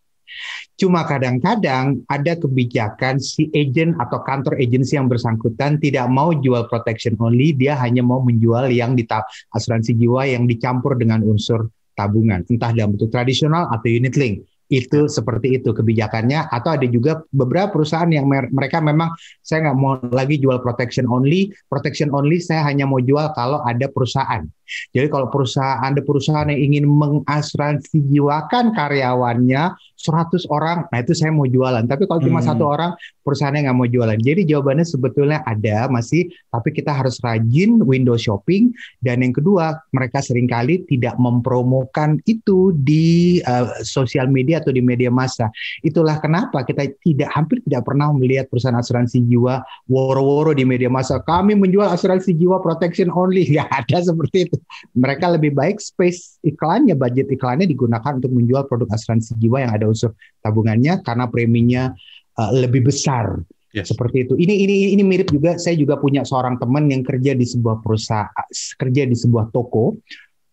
Cuma 0.78 1.06
kadang-kadang 1.06 2.06
ada 2.06 2.34
kebijakan 2.38 3.18
si 3.18 3.50
agent 3.54 3.98
atau 3.98 4.22
kantor 4.22 4.62
agensi 4.62 4.94
yang 4.94 5.10
bersangkutan 5.10 5.82
tidak 5.82 6.06
mau 6.10 6.34
jual 6.34 6.70
protection 6.70 7.18
only, 7.18 7.54
dia 7.54 7.74
hanya 7.82 8.06
mau 8.06 8.22
menjual 8.22 8.70
yang 8.70 8.94
di 8.94 9.06
asuransi 9.54 9.98
jiwa 9.98 10.30
yang 10.30 10.46
dicampur 10.46 10.94
dengan 10.98 11.26
unsur 11.26 11.70
tabungan, 11.98 12.46
entah 12.46 12.70
dalam 12.72 12.94
bentuk 12.94 13.10
tradisional 13.10 13.66
atau 13.74 13.90
unit 13.90 14.14
link. 14.14 14.46
Itu 14.68 15.08
seperti 15.08 15.58
itu 15.58 15.72
kebijakannya 15.72 16.52
atau 16.52 16.76
ada 16.76 16.86
juga 16.86 17.24
beberapa 17.32 17.72
perusahaan 17.72 18.08
yang 18.12 18.28
mereka 18.30 18.84
memang 18.84 19.16
saya 19.40 19.72
nggak 19.72 19.78
mau 19.80 19.98
lagi 20.12 20.38
jual 20.38 20.62
protection 20.62 21.10
only. 21.10 21.50
Protection 21.72 22.14
only 22.14 22.38
saya 22.44 22.68
hanya 22.68 22.86
mau 22.86 23.00
jual 23.02 23.32
kalau 23.34 23.64
ada 23.64 23.88
perusahaan 23.90 24.44
jadi 24.92 25.08
kalau 25.08 25.28
perusahaan 25.32 25.80
ada 25.80 26.04
perusahaan 26.04 26.48
yang 26.52 26.62
ingin 26.72 26.86
mengasuransi 26.88 28.04
jiwakan 28.12 28.76
karyawannya 28.76 29.76
100 29.98 30.46
orang, 30.54 30.86
nah 30.94 31.02
itu 31.02 31.18
saya 31.18 31.34
mau 31.34 31.50
jualan. 31.50 31.82
Tapi 31.90 32.06
kalau 32.06 32.22
cuma 32.22 32.40
hmm. 32.40 32.48
satu 32.54 32.64
orang, 32.70 32.94
perusahaannya 33.26 33.66
nggak 33.66 33.78
mau 33.78 33.90
jualan. 33.90 34.18
Jadi 34.22 34.46
jawabannya 34.46 34.86
sebetulnya 34.86 35.42
ada 35.42 35.90
masih, 35.90 36.30
tapi 36.54 36.70
kita 36.70 36.94
harus 36.94 37.18
rajin 37.26 37.82
window 37.82 38.14
shopping. 38.14 38.70
Dan 39.02 39.26
yang 39.26 39.34
kedua, 39.34 39.74
mereka 39.90 40.22
sering 40.22 40.46
kali 40.46 40.86
tidak 40.86 41.18
mempromokan 41.18 42.22
itu 42.30 42.78
di 42.78 43.42
uh, 43.50 43.74
sosial 43.82 44.30
media 44.30 44.62
atau 44.62 44.70
di 44.70 44.86
media 44.86 45.10
massa. 45.10 45.50
Itulah 45.82 46.22
kenapa 46.22 46.62
kita 46.62 46.86
tidak 47.02 47.34
hampir 47.34 47.66
tidak 47.66 47.82
pernah 47.90 48.14
melihat 48.14 48.46
perusahaan 48.54 48.78
asuransi 48.78 49.26
jiwa 49.26 49.66
woro-woro 49.90 50.54
di 50.54 50.62
media 50.62 50.94
massa. 50.94 51.18
Kami 51.26 51.58
menjual 51.58 51.90
asuransi 51.90 52.38
jiwa 52.38 52.62
protection 52.62 53.10
only, 53.10 53.50
nggak 53.58 53.70
ada 53.74 53.98
seperti 54.06 54.46
itu. 54.46 54.57
Mereka 54.94 55.26
lebih 55.38 55.54
baik 55.56 55.78
space 55.82 56.42
iklannya, 56.44 56.98
budget 56.98 57.30
iklannya 57.32 57.66
digunakan 57.70 58.18
untuk 58.18 58.32
menjual 58.34 58.66
produk 58.66 58.90
asuransi 58.94 59.38
jiwa 59.38 59.64
yang 59.64 59.72
ada 59.74 59.86
unsur 59.90 60.14
tabungannya 60.42 61.02
karena 61.02 61.26
preminya 61.30 61.84
uh, 62.38 62.52
lebih 62.54 62.88
besar. 62.88 63.42
Yes. 63.76 63.92
Seperti 63.92 64.26
itu. 64.26 64.34
Ini 64.40 64.54
ini 64.64 64.76
ini 64.96 65.04
mirip 65.04 65.30
juga. 65.30 65.60
Saya 65.60 65.76
juga 65.76 66.00
punya 66.00 66.24
seorang 66.24 66.58
teman 66.58 66.88
yang 66.88 67.04
kerja 67.04 67.36
di 67.36 67.46
sebuah 67.46 67.84
perusahaan, 67.84 68.48
kerja 68.80 69.04
di 69.06 69.14
sebuah 69.14 69.52
toko, 69.52 70.00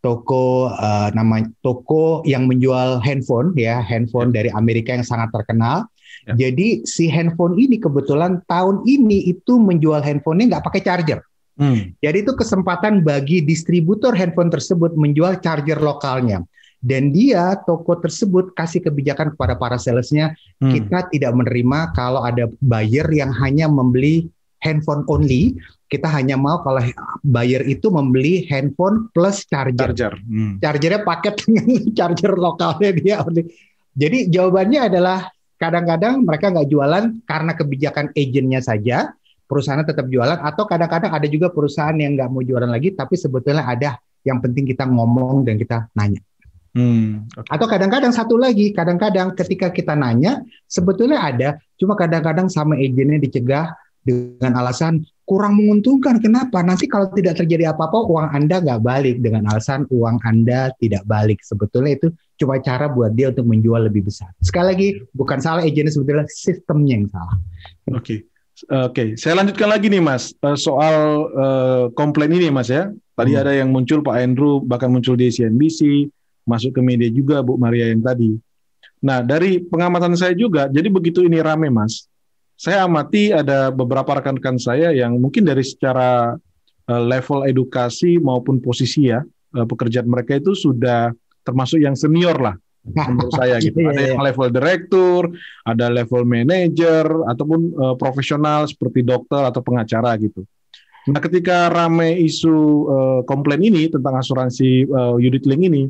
toko 0.04 0.68
uh, 0.68 1.08
nama 1.16 1.40
toko 1.64 2.20
yang 2.28 2.44
menjual 2.44 3.00
handphone 3.00 3.56
ya, 3.56 3.80
handphone 3.80 4.28
yeah. 4.28 4.36
dari 4.36 4.50
Amerika 4.52 4.92
yang 4.92 5.06
sangat 5.06 5.32
terkenal. 5.32 5.88
Yeah. 6.28 6.50
Jadi 6.50 6.84
si 6.84 7.08
handphone 7.08 7.56
ini 7.56 7.80
kebetulan 7.80 8.44
tahun 8.44 8.84
ini 8.84 9.30
itu 9.30 9.56
menjual 9.56 10.04
handphonenya 10.04 10.58
nggak 10.58 10.66
pakai 10.68 10.82
charger. 10.84 11.24
Hmm. 11.54 11.94
Jadi 12.02 12.26
itu 12.26 12.32
kesempatan 12.34 13.06
bagi 13.06 13.38
distributor 13.38 14.10
handphone 14.10 14.50
tersebut 14.50 14.98
menjual 14.98 15.38
charger 15.38 15.78
lokalnya 15.78 16.42
dan 16.84 17.16
dia 17.16 17.56
toko 17.64 17.96
tersebut 17.96 18.52
kasih 18.52 18.84
kebijakan 18.84 19.32
kepada 19.32 19.56
para 19.56 19.80
salesnya 19.80 20.36
hmm. 20.60 20.68
kita 20.68 21.08
tidak 21.08 21.32
menerima 21.32 21.96
kalau 21.96 22.20
ada 22.20 22.52
buyer 22.60 23.08
yang 23.08 23.32
hanya 23.32 23.64
membeli 23.64 24.28
handphone 24.60 25.00
only 25.08 25.56
kita 25.88 26.04
hanya 26.12 26.36
mau 26.36 26.60
kalau 26.60 26.84
buyer 27.24 27.64
itu 27.64 27.88
membeli 27.88 28.44
handphone 28.52 29.08
plus 29.16 29.48
charger 29.48 29.96
charger 29.96 30.14
hmm. 30.20 30.60
chargernya 30.60 31.00
paket 31.08 31.34
dengan 31.40 31.66
charger 31.96 32.32
lokalnya 32.36 32.90
dia 32.92 33.16
jadi 33.96 34.28
jawabannya 34.28 34.80
adalah 34.92 35.32
kadang-kadang 35.56 36.20
mereka 36.20 36.52
nggak 36.52 36.68
jualan 36.68 37.04
karena 37.24 37.52
kebijakan 37.56 38.12
agentnya 38.12 38.60
saja 38.60 39.16
perusahaannya 39.54 39.86
tetap 39.86 40.10
jualan 40.10 40.42
atau 40.42 40.66
kadang-kadang 40.66 41.14
ada 41.14 41.26
juga 41.30 41.54
perusahaan 41.54 41.94
yang 41.94 42.18
nggak 42.18 42.26
mau 42.26 42.42
jualan 42.42 42.66
lagi 42.66 42.90
tapi 42.98 43.14
sebetulnya 43.14 43.62
ada 43.62 44.02
yang 44.26 44.42
penting 44.42 44.66
kita 44.66 44.82
ngomong 44.90 45.46
dan 45.46 45.54
kita 45.54 45.86
nanya 45.94 46.18
Hmm, 46.74 47.30
okay. 47.38 47.54
Atau 47.54 47.70
kadang-kadang 47.70 48.10
satu 48.10 48.34
lagi, 48.34 48.74
kadang-kadang 48.74 49.30
ketika 49.38 49.70
kita 49.70 49.94
nanya 49.94 50.42
sebetulnya 50.66 51.22
ada, 51.22 51.48
cuma 51.78 51.94
kadang-kadang 51.94 52.50
sama 52.50 52.74
agennya 52.74 53.22
dicegah 53.22 53.70
dengan 54.02 54.58
alasan 54.58 55.06
kurang 55.22 55.54
menguntungkan. 55.54 56.18
Kenapa? 56.18 56.66
Nanti 56.66 56.90
kalau 56.90 57.14
tidak 57.14 57.38
terjadi 57.38 57.70
apa-apa, 57.70 58.10
uang 58.10 58.26
Anda 58.26 58.58
nggak 58.58 58.82
balik 58.82 59.16
dengan 59.22 59.46
alasan 59.54 59.86
uang 59.86 60.18
Anda 60.26 60.74
tidak 60.82 61.06
balik. 61.06 61.46
Sebetulnya 61.46 61.94
itu 61.94 62.10
cuma 62.42 62.58
cara 62.58 62.90
buat 62.90 63.14
dia 63.14 63.30
untuk 63.30 63.46
menjual 63.46 63.86
lebih 63.86 64.10
besar. 64.10 64.34
Sekali 64.42 64.66
lagi, 64.66 64.88
bukan 65.14 65.38
salah 65.38 65.62
agennya 65.62 65.94
sebetulnya 65.94 66.26
sistemnya 66.26 66.98
yang 66.98 67.06
salah. 67.06 67.38
Oke. 67.94 68.02
Okay. 68.02 68.18
Oke, 68.54 69.18
saya 69.18 69.42
lanjutkan 69.42 69.66
lagi 69.66 69.90
nih 69.90 69.98
Mas 69.98 70.30
uh, 70.38 70.54
soal 70.54 71.26
uh, 71.34 71.84
komplain 71.98 72.30
ini 72.30 72.54
Mas 72.54 72.70
ya. 72.70 72.86
Tadi 73.18 73.34
hmm. 73.34 73.42
ada 73.42 73.52
yang 73.54 73.74
muncul 73.74 73.98
Pak 73.98 74.14
Andrew 74.14 74.62
bahkan 74.62 74.94
muncul 74.94 75.18
di 75.18 75.26
CNBC, 75.26 76.06
masuk 76.46 76.78
ke 76.78 76.80
media 76.82 77.10
juga 77.10 77.42
Bu 77.42 77.58
Maria 77.58 77.90
yang 77.90 77.98
tadi. 78.02 78.38
Nah, 79.02 79.26
dari 79.26 79.58
pengamatan 79.58 80.14
saya 80.14 80.38
juga, 80.38 80.70
jadi 80.70 80.86
begitu 80.86 81.26
ini 81.26 81.42
rame 81.42 81.66
Mas, 81.66 82.06
saya 82.54 82.86
amati 82.86 83.34
ada 83.34 83.74
beberapa 83.74 84.22
rekan-rekan 84.22 84.56
saya 84.56 84.94
yang 84.94 85.18
mungkin 85.18 85.42
dari 85.42 85.66
secara 85.66 86.38
uh, 86.86 87.02
level 87.02 87.50
edukasi 87.50 88.22
maupun 88.22 88.62
posisi 88.62 89.10
ya, 89.10 89.18
uh, 89.58 89.66
pekerjaan 89.66 90.06
mereka 90.06 90.38
itu 90.38 90.54
sudah 90.54 91.10
termasuk 91.42 91.82
yang 91.82 91.98
senior 91.98 92.38
lah 92.38 92.54
menurut 92.84 93.32
saya 93.40 93.56
gitu. 93.58 93.80
Iya, 93.80 93.90
ada 93.90 94.02
yang 94.04 94.20
iya. 94.20 94.26
level 94.28 94.48
direktur, 94.52 95.22
ada 95.64 95.86
level 95.88 96.22
manager 96.28 97.04
ataupun 97.28 97.60
uh, 97.74 97.94
profesional 97.96 98.68
seperti 98.68 99.00
dokter 99.00 99.40
atau 99.40 99.64
pengacara 99.64 100.14
gitu. 100.20 100.44
Nah, 101.04 101.20
ketika 101.20 101.68
rame 101.68 102.16
isu 102.24 102.56
uh, 102.88 103.20
komplain 103.28 103.60
ini 103.60 103.92
tentang 103.92 104.16
asuransi 104.16 104.88
uh, 104.88 105.20
unit 105.20 105.44
link 105.44 105.62
ini, 105.68 105.82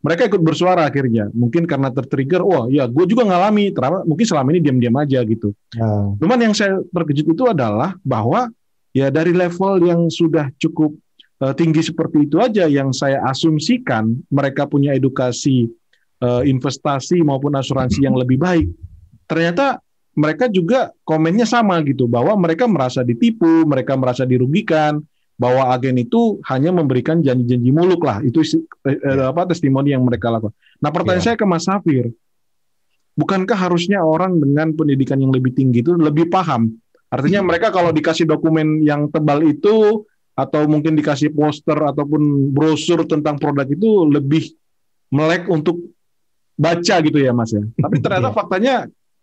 mereka 0.00 0.30
ikut 0.30 0.38
bersuara 0.40 0.86
akhirnya. 0.86 1.26
Mungkin 1.34 1.66
karena 1.66 1.90
tertrigger, 1.90 2.40
wah 2.46 2.70
ya 2.70 2.86
gue 2.86 3.04
juga 3.10 3.26
ngalami, 3.26 3.74
ternyata 3.74 4.06
mungkin 4.06 4.26
selama 4.26 4.54
ini 4.54 4.60
diam-diam 4.62 4.96
aja 4.96 5.20
gitu. 5.26 5.50
Hmm. 5.74 6.14
Cuman 6.22 6.38
yang 6.38 6.54
saya 6.54 6.78
terkejut 6.94 7.26
itu 7.34 7.44
adalah 7.50 7.98
bahwa 8.06 8.46
ya 8.94 9.10
dari 9.10 9.34
level 9.34 9.82
yang 9.82 10.06
sudah 10.06 10.54
cukup 10.56 10.94
uh, 11.42 11.54
tinggi 11.54 11.82
seperti 11.82 12.30
itu 12.30 12.38
aja 12.38 12.70
yang 12.70 12.94
saya 12.94 13.20
asumsikan 13.26 14.22
mereka 14.30 14.70
punya 14.70 14.94
edukasi 14.94 15.66
uh, 16.20 16.42
investasi 16.44 17.24
maupun 17.24 17.52
asuransi 17.56 18.04
yang 18.04 18.16
lebih 18.16 18.40
baik. 18.40 18.68
Ternyata 19.26 19.80
mereka 20.16 20.50
juga 20.50 20.90
komennya 21.06 21.46
sama 21.46 21.80
gitu 21.86 22.10
bahwa 22.10 22.36
mereka 22.36 22.66
merasa 22.66 23.00
ditipu, 23.00 23.64
mereka 23.64 23.94
merasa 23.96 24.26
dirugikan, 24.28 25.00
bahwa 25.40 25.72
agen 25.72 25.96
itu 25.96 26.36
hanya 26.52 26.68
memberikan 26.68 27.24
janji-janji 27.24 27.70
muluk 27.72 28.04
lah. 28.04 28.20
Itu 28.20 28.44
eh, 28.44 28.98
eh, 29.00 29.24
apa 29.24 29.48
testimoni 29.48 29.96
yang 29.96 30.04
mereka 30.04 30.28
lakukan. 30.28 30.52
Nah, 30.84 30.90
pertanyaan 30.92 31.24
yeah. 31.24 31.32
saya 31.32 31.40
ke 31.40 31.46
Mas 31.48 31.64
Safir, 31.64 32.12
bukankah 33.16 33.56
harusnya 33.56 34.04
orang 34.04 34.36
dengan 34.36 34.76
pendidikan 34.76 35.16
yang 35.16 35.32
lebih 35.32 35.56
tinggi 35.56 35.80
itu 35.80 35.96
lebih 35.96 36.28
paham? 36.28 36.68
Artinya 37.10 37.42
mereka 37.42 37.74
kalau 37.74 37.90
dikasih 37.90 38.28
dokumen 38.28 38.86
yang 38.86 39.10
tebal 39.10 39.42
itu 39.42 40.06
atau 40.38 40.62
mungkin 40.70 40.94
dikasih 40.94 41.34
poster 41.34 41.74
ataupun 41.74 42.54
brosur 42.54 43.02
tentang 43.08 43.34
produk 43.40 43.66
itu 43.66 44.06
lebih 44.06 44.54
melek 45.10 45.50
untuk 45.50 45.90
baca 46.60 46.94
gitu 47.00 47.18
ya 47.18 47.32
Mas 47.32 47.56
ya. 47.56 47.64
Tapi 47.64 47.96
ternyata 48.04 48.28
yeah. 48.28 48.36
faktanya 48.36 48.74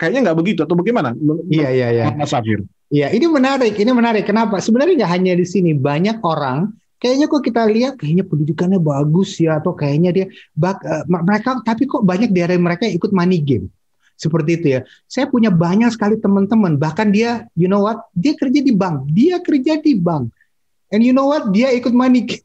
kayaknya 0.02 0.20
nggak 0.30 0.38
begitu 0.42 0.60
atau 0.66 0.74
bagaimana? 0.74 1.14
Iya 1.54 1.70
iya 1.70 1.88
iya. 1.94 2.06
Mas 2.18 2.34
Safir. 2.34 2.66
Iya 2.90 3.14
ini 3.14 3.30
menarik, 3.30 3.78
ini 3.78 3.92
menarik. 3.94 4.26
Kenapa? 4.26 4.58
Sebenarnya 4.58 5.06
nggak 5.06 5.12
hanya 5.14 5.34
di 5.38 5.46
sini, 5.46 5.78
banyak 5.78 6.18
orang 6.26 6.74
kayaknya 6.98 7.26
kok 7.30 7.44
kita 7.46 7.62
lihat 7.70 7.94
kayaknya 8.02 8.26
pendidikannya 8.26 8.82
bagus 8.82 9.38
ya 9.38 9.62
atau 9.62 9.78
kayaknya 9.78 10.10
dia 10.10 10.26
bak, 10.58 10.82
uh, 10.82 11.06
mereka 11.06 11.62
tapi 11.62 11.86
kok 11.86 12.02
banyak 12.02 12.34
dari 12.34 12.58
mereka 12.58 12.90
ikut 12.90 13.14
money 13.14 13.38
game 13.38 13.70
seperti 14.18 14.58
itu 14.58 14.68
ya. 14.74 14.82
Saya 15.06 15.30
punya 15.30 15.54
banyak 15.54 15.94
sekali 15.94 16.18
teman-teman 16.18 16.74
bahkan 16.82 17.14
dia 17.14 17.46
you 17.54 17.70
know 17.70 17.86
what 17.86 18.10
dia 18.18 18.34
kerja 18.34 18.60
di 18.66 18.74
bank, 18.74 19.14
dia 19.14 19.38
kerja 19.38 19.78
di 19.78 19.94
bank, 19.94 20.34
and 20.90 21.06
you 21.06 21.14
know 21.14 21.30
what 21.30 21.54
dia 21.54 21.70
ikut 21.78 21.94
money 21.94 22.26
game, 22.30 22.42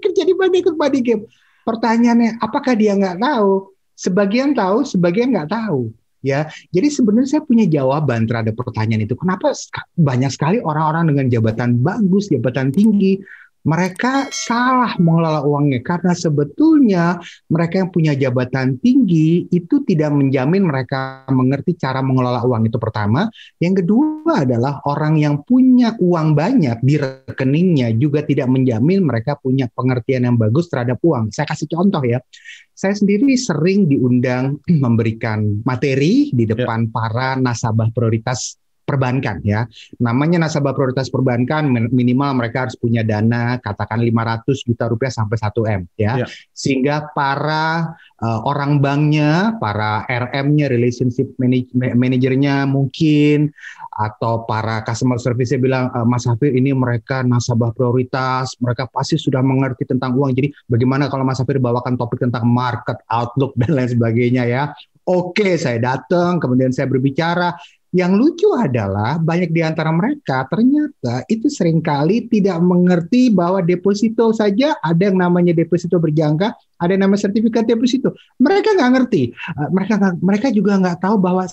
kerja 0.00 0.22
di 0.24 0.32
bank 0.32 0.48
dia 0.56 0.60
ikut 0.64 0.76
money 0.80 1.00
game. 1.04 1.28
Pertanyaannya, 1.68 2.40
apakah 2.40 2.72
dia 2.72 2.96
nggak 2.96 3.20
tahu? 3.20 3.76
Sebagian 3.92 4.56
tahu, 4.56 4.88
sebagian 4.88 5.36
nggak 5.36 5.52
tahu. 5.52 5.92
Ya, 6.24 6.50
jadi 6.74 6.88
sebenarnya 6.90 7.38
saya 7.38 7.42
punya 7.44 7.68
jawaban 7.68 8.26
terhadap 8.26 8.56
pertanyaan 8.56 9.06
itu. 9.06 9.14
Kenapa 9.14 9.54
banyak 9.94 10.32
sekali 10.32 10.58
orang-orang 10.58 11.12
dengan 11.14 11.26
jabatan 11.28 11.78
bagus, 11.78 12.26
jabatan 12.32 12.74
tinggi, 12.74 13.22
mereka 13.68 14.32
salah 14.32 14.96
mengelola 14.96 15.44
uangnya 15.44 15.84
karena 15.84 16.16
sebetulnya 16.16 17.20
mereka 17.52 17.84
yang 17.84 17.92
punya 17.92 18.12
jabatan 18.16 18.80
tinggi 18.80 19.44
itu 19.52 19.84
tidak 19.84 20.16
menjamin 20.16 20.64
mereka 20.64 21.28
mengerti 21.28 21.76
cara 21.76 22.00
mengelola 22.00 22.40
uang 22.48 22.64
itu 22.64 22.80
pertama. 22.80 23.28
Yang 23.60 23.84
kedua 23.84 24.48
adalah 24.48 24.80
orang 24.88 25.20
yang 25.20 25.44
punya 25.44 25.92
uang 26.00 26.32
banyak 26.32 26.80
di 26.80 26.96
rekeningnya 26.96 27.92
juga 27.92 28.24
tidak 28.24 28.48
menjamin 28.48 29.04
mereka 29.04 29.36
punya 29.36 29.68
pengertian 29.68 30.24
yang 30.24 30.40
bagus 30.40 30.72
terhadap 30.72 30.96
uang. 31.04 31.28
Saya 31.28 31.44
kasih 31.44 31.68
contoh 31.68 32.00
ya. 32.00 32.24
Saya 32.72 32.96
sendiri 32.96 33.36
sering 33.36 33.84
diundang 33.84 34.64
memberikan 34.84 35.60
materi 35.68 36.32
di 36.32 36.48
depan 36.48 36.88
ya. 36.88 36.90
para 36.94 37.28
nasabah 37.36 37.92
prioritas 37.92 38.56
perbankan 38.88 39.44
ya. 39.44 39.68
Namanya 40.00 40.48
nasabah 40.48 40.72
prioritas 40.72 41.12
perbankan 41.12 41.68
minimal 41.92 42.40
mereka 42.40 42.64
harus 42.64 42.80
punya 42.80 43.04
dana 43.04 43.60
katakan 43.60 44.00
500 44.00 44.64
juta 44.64 44.88
rupiah 44.88 45.12
sampai 45.12 45.36
1 45.36 45.76
M 45.76 45.82
ya. 46.00 46.24
ya. 46.24 46.26
Sehingga 46.56 47.12
para 47.12 47.92
uh, 48.24 48.40
orang 48.48 48.80
banknya, 48.80 49.60
para 49.60 50.08
RM-nya, 50.08 50.72
relationship 50.72 51.36
manajernya 51.76 52.64
mungkin 52.64 53.52
atau 53.98 54.46
para 54.46 54.86
customer 54.86 55.18
service 55.18 55.58
bilang 55.58 55.90
e, 55.90 55.98
Mas 56.06 56.22
Hafir 56.22 56.54
ini 56.54 56.70
mereka 56.70 57.26
nasabah 57.26 57.74
prioritas, 57.74 58.54
mereka 58.62 58.86
pasti 58.86 59.18
sudah 59.18 59.42
mengerti 59.42 59.90
tentang 59.90 60.14
uang. 60.14 60.38
Jadi 60.38 60.54
bagaimana 60.70 61.10
kalau 61.10 61.26
Mas 61.26 61.42
Hafir 61.42 61.58
bawakan 61.58 61.98
topik 61.98 62.22
tentang 62.22 62.46
market 62.46 63.02
outlook 63.10 63.58
dan 63.58 63.74
lain 63.74 63.90
sebagainya 63.90 64.46
ya. 64.46 64.70
Oke, 65.08 65.56
saya 65.56 65.80
datang, 65.80 66.36
kemudian 66.38 66.70
saya 66.70 66.86
berbicara. 66.86 67.56
Yang 67.88 68.12
lucu 68.20 68.48
adalah 68.52 69.16
banyak 69.16 69.48
di 69.48 69.64
antara 69.64 69.88
mereka 69.88 70.44
ternyata 70.52 71.24
itu 71.24 71.48
sering 71.48 71.80
kali 71.80 72.28
tidak 72.28 72.60
mengerti 72.60 73.32
bahwa 73.32 73.64
deposito 73.64 74.28
saja 74.36 74.76
ada 74.84 75.08
yang 75.08 75.16
namanya 75.16 75.56
deposito 75.56 75.96
berjangka, 75.96 76.52
ada 76.76 76.90
yang 76.92 77.08
namanya 77.08 77.24
sertifikat 77.24 77.64
deposito. 77.64 78.12
Mereka 78.36 78.76
nggak 78.76 78.92
ngerti. 78.92 79.32
Eh, 79.32 79.68
mereka 79.72 79.94
mereka 80.20 80.48
juga 80.52 80.76
nggak 80.76 81.00
tahu 81.00 81.16
bahwa 81.16 81.48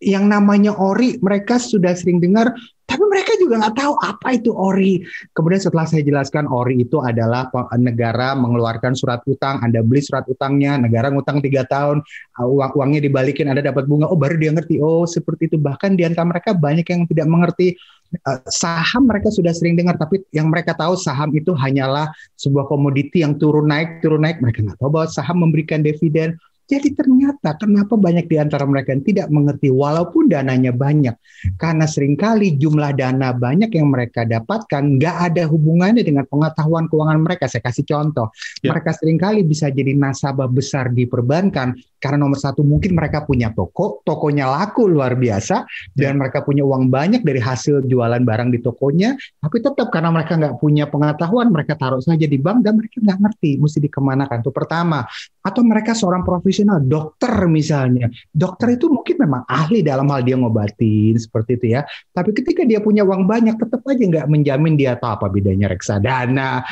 yang 0.00 0.30
namanya 0.30 0.72
ori 0.78 1.20
mereka 1.20 1.60
sudah 1.60 1.92
sering 1.92 2.22
dengar 2.22 2.56
tapi 2.90 3.06
mereka 3.06 3.38
juga 3.38 3.54
nggak 3.62 3.76
tahu 3.78 3.94
apa 4.02 4.28
itu 4.34 4.50
ori. 4.50 5.06
Kemudian 5.30 5.62
setelah 5.62 5.86
saya 5.86 6.02
jelaskan 6.02 6.50
ori 6.50 6.82
itu 6.82 6.98
adalah 6.98 7.46
negara 7.78 8.34
mengeluarkan 8.34 8.98
surat 8.98 9.22
utang, 9.30 9.62
Anda 9.62 9.78
beli 9.86 10.02
surat 10.02 10.26
utangnya, 10.26 10.74
negara 10.74 11.06
ngutang 11.14 11.38
tiga 11.38 11.62
tahun, 11.70 12.02
uang 12.42 12.74
uangnya 12.74 13.06
dibalikin, 13.06 13.46
Anda 13.46 13.62
dapat 13.62 13.86
bunga. 13.86 14.10
Oh 14.10 14.18
baru 14.18 14.34
dia 14.34 14.50
ngerti. 14.50 14.82
Oh 14.82 15.06
seperti 15.06 15.54
itu. 15.54 15.56
Bahkan 15.62 15.94
di 15.94 16.02
antara 16.02 16.26
mereka 16.26 16.50
banyak 16.50 16.82
yang 16.82 17.06
tidak 17.06 17.30
mengerti 17.30 17.78
uh, 18.26 18.42
saham 18.50 19.06
mereka 19.06 19.30
sudah 19.30 19.54
sering 19.54 19.78
dengar, 19.78 19.94
tapi 19.94 20.26
yang 20.34 20.50
mereka 20.50 20.74
tahu 20.74 20.98
saham 20.98 21.30
itu 21.30 21.54
hanyalah 21.54 22.10
sebuah 22.34 22.66
komoditi 22.66 23.22
yang 23.22 23.38
turun 23.38 23.70
naik 23.70 24.02
turun 24.02 24.26
naik. 24.26 24.42
Mereka 24.42 24.66
nggak 24.66 24.78
tahu 24.82 24.90
bahwa 24.90 25.06
saham 25.06 25.46
memberikan 25.46 25.86
dividen. 25.86 26.34
Jadi 26.70 26.94
ternyata 26.94 27.58
kenapa 27.58 27.98
banyak 27.98 28.30
di 28.30 28.38
antara 28.38 28.62
mereka 28.62 28.94
yang 28.94 29.02
tidak 29.02 29.26
mengerti 29.26 29.74
walaupun 29.74 30.30
dananya 30.30 30.70
banyak. 30.70 31.18
Karena 31.58 31.90
sering 31.90 32.14
kali 32.14 32.54
jumlah 32.54 32.94
dana 32.94 33.34
banyak 33.34 33.74
yang 33.74 33.90
mereka 33.90 34.22
dapatkan 34.22 35.02
nggak 35.02 35.16
ada 35.34 35.50
hubungannya 35.50 36.06
dengan 36.06 36.30
pengetahuan 36.30 36.86
keuangan 36.86 37.18
mereka. 37.18 37.50
Saya 37.50 37.66
kasih 37.66 37.82
contoh. 37.82 38.30
Ya. 38.62 38.70
Mereka 38.70 38.94
sering 38.94 39.18
kali 39.18 39.42
bisa 39.42 39.66
jadi 39.66 39.98
nasabah 39.98 40.46
besar 40.46 40.94
di 40.94 41.10
perbankan 41.10 41.74
karena 42.00 42.18
nomor 42.20 42.40
satu 42.40 42.66
mungkin 42.66 42.96
mereka 42.96 43.22
punya 43.22 43.52
toko, 43.54 44.00
tokonya 44.02 44.50
laku 44.50 44.90
luar 44.90 45.14
biasa 45.14 45.68
dan 45.94 46.16
ya. 46.16 46.18
mereka 46.18 46.42
punya 46.42 46.64
uang 46.66 46.90
banyak 46.90 47.22
dari 47.22 47.38
hasil 47.38 47.86
jualan 47.86 48.24
barang 48.24 48.48
di 48.50 48.58
tokonya. 48.64 49.14
Tapi 49.40 49.56
tetap 49.60 49.92
karena 49.92 50.10
mereka 50.10 50.36
nggak 50.40 50.56
punya 50.58 50.88
pengetahuan, 50.88 51.52
mereka 51.52 51.76
taruh 51.76 52.02
saja 52.02 52.26
di 52.26 52.38
bank 52.40 52.64
dan 52.64 52.80
mereka 52.80 52.98
nggak 53.00 53.18
ngerti 53.20 53.50
mesti 53.60 53.78
dikemanakan. 53.84 54.40
Itu 54.42 54.50
pertama. 54.50 55.04
Atau 55.40 55.64
mereka 55.64 55.96
seorang 55.96 56.24
profesional 56.24 56.40
profesional, 56.40 56.80
dokter 56.80 57.32
misalnya. 57.46 58.06
Dokter 58.32 58.74
itu 58.80 58.88
mungkin 58.88 59.16
memang 59.20 59.42
ahli 59.44 59.84
dalam 59.84 60.08
hal 60.08 60.24
dia 60.24 60.40
ngobatin 60.40 61.14
seperti 61.20 61.60
itu 61.60 61.66
ya. 61.76 61.84
Tapi 62.16 62.32
ketika 62.32 62.64
dia 62.64 62.80
punya 62.80 63.04
uang 63.04 63.28
banyak, 63.28 63.60
tetap 63.60 63.84
aja 63.84 64.00
nggak 64.00 64.26
menjamin 64.26 64.74
dia 64.74 64.96
tahu 64.96 65.20
apa 65.20 65.26
bedanya 65.28 65.66
reksadana 65.68 66.64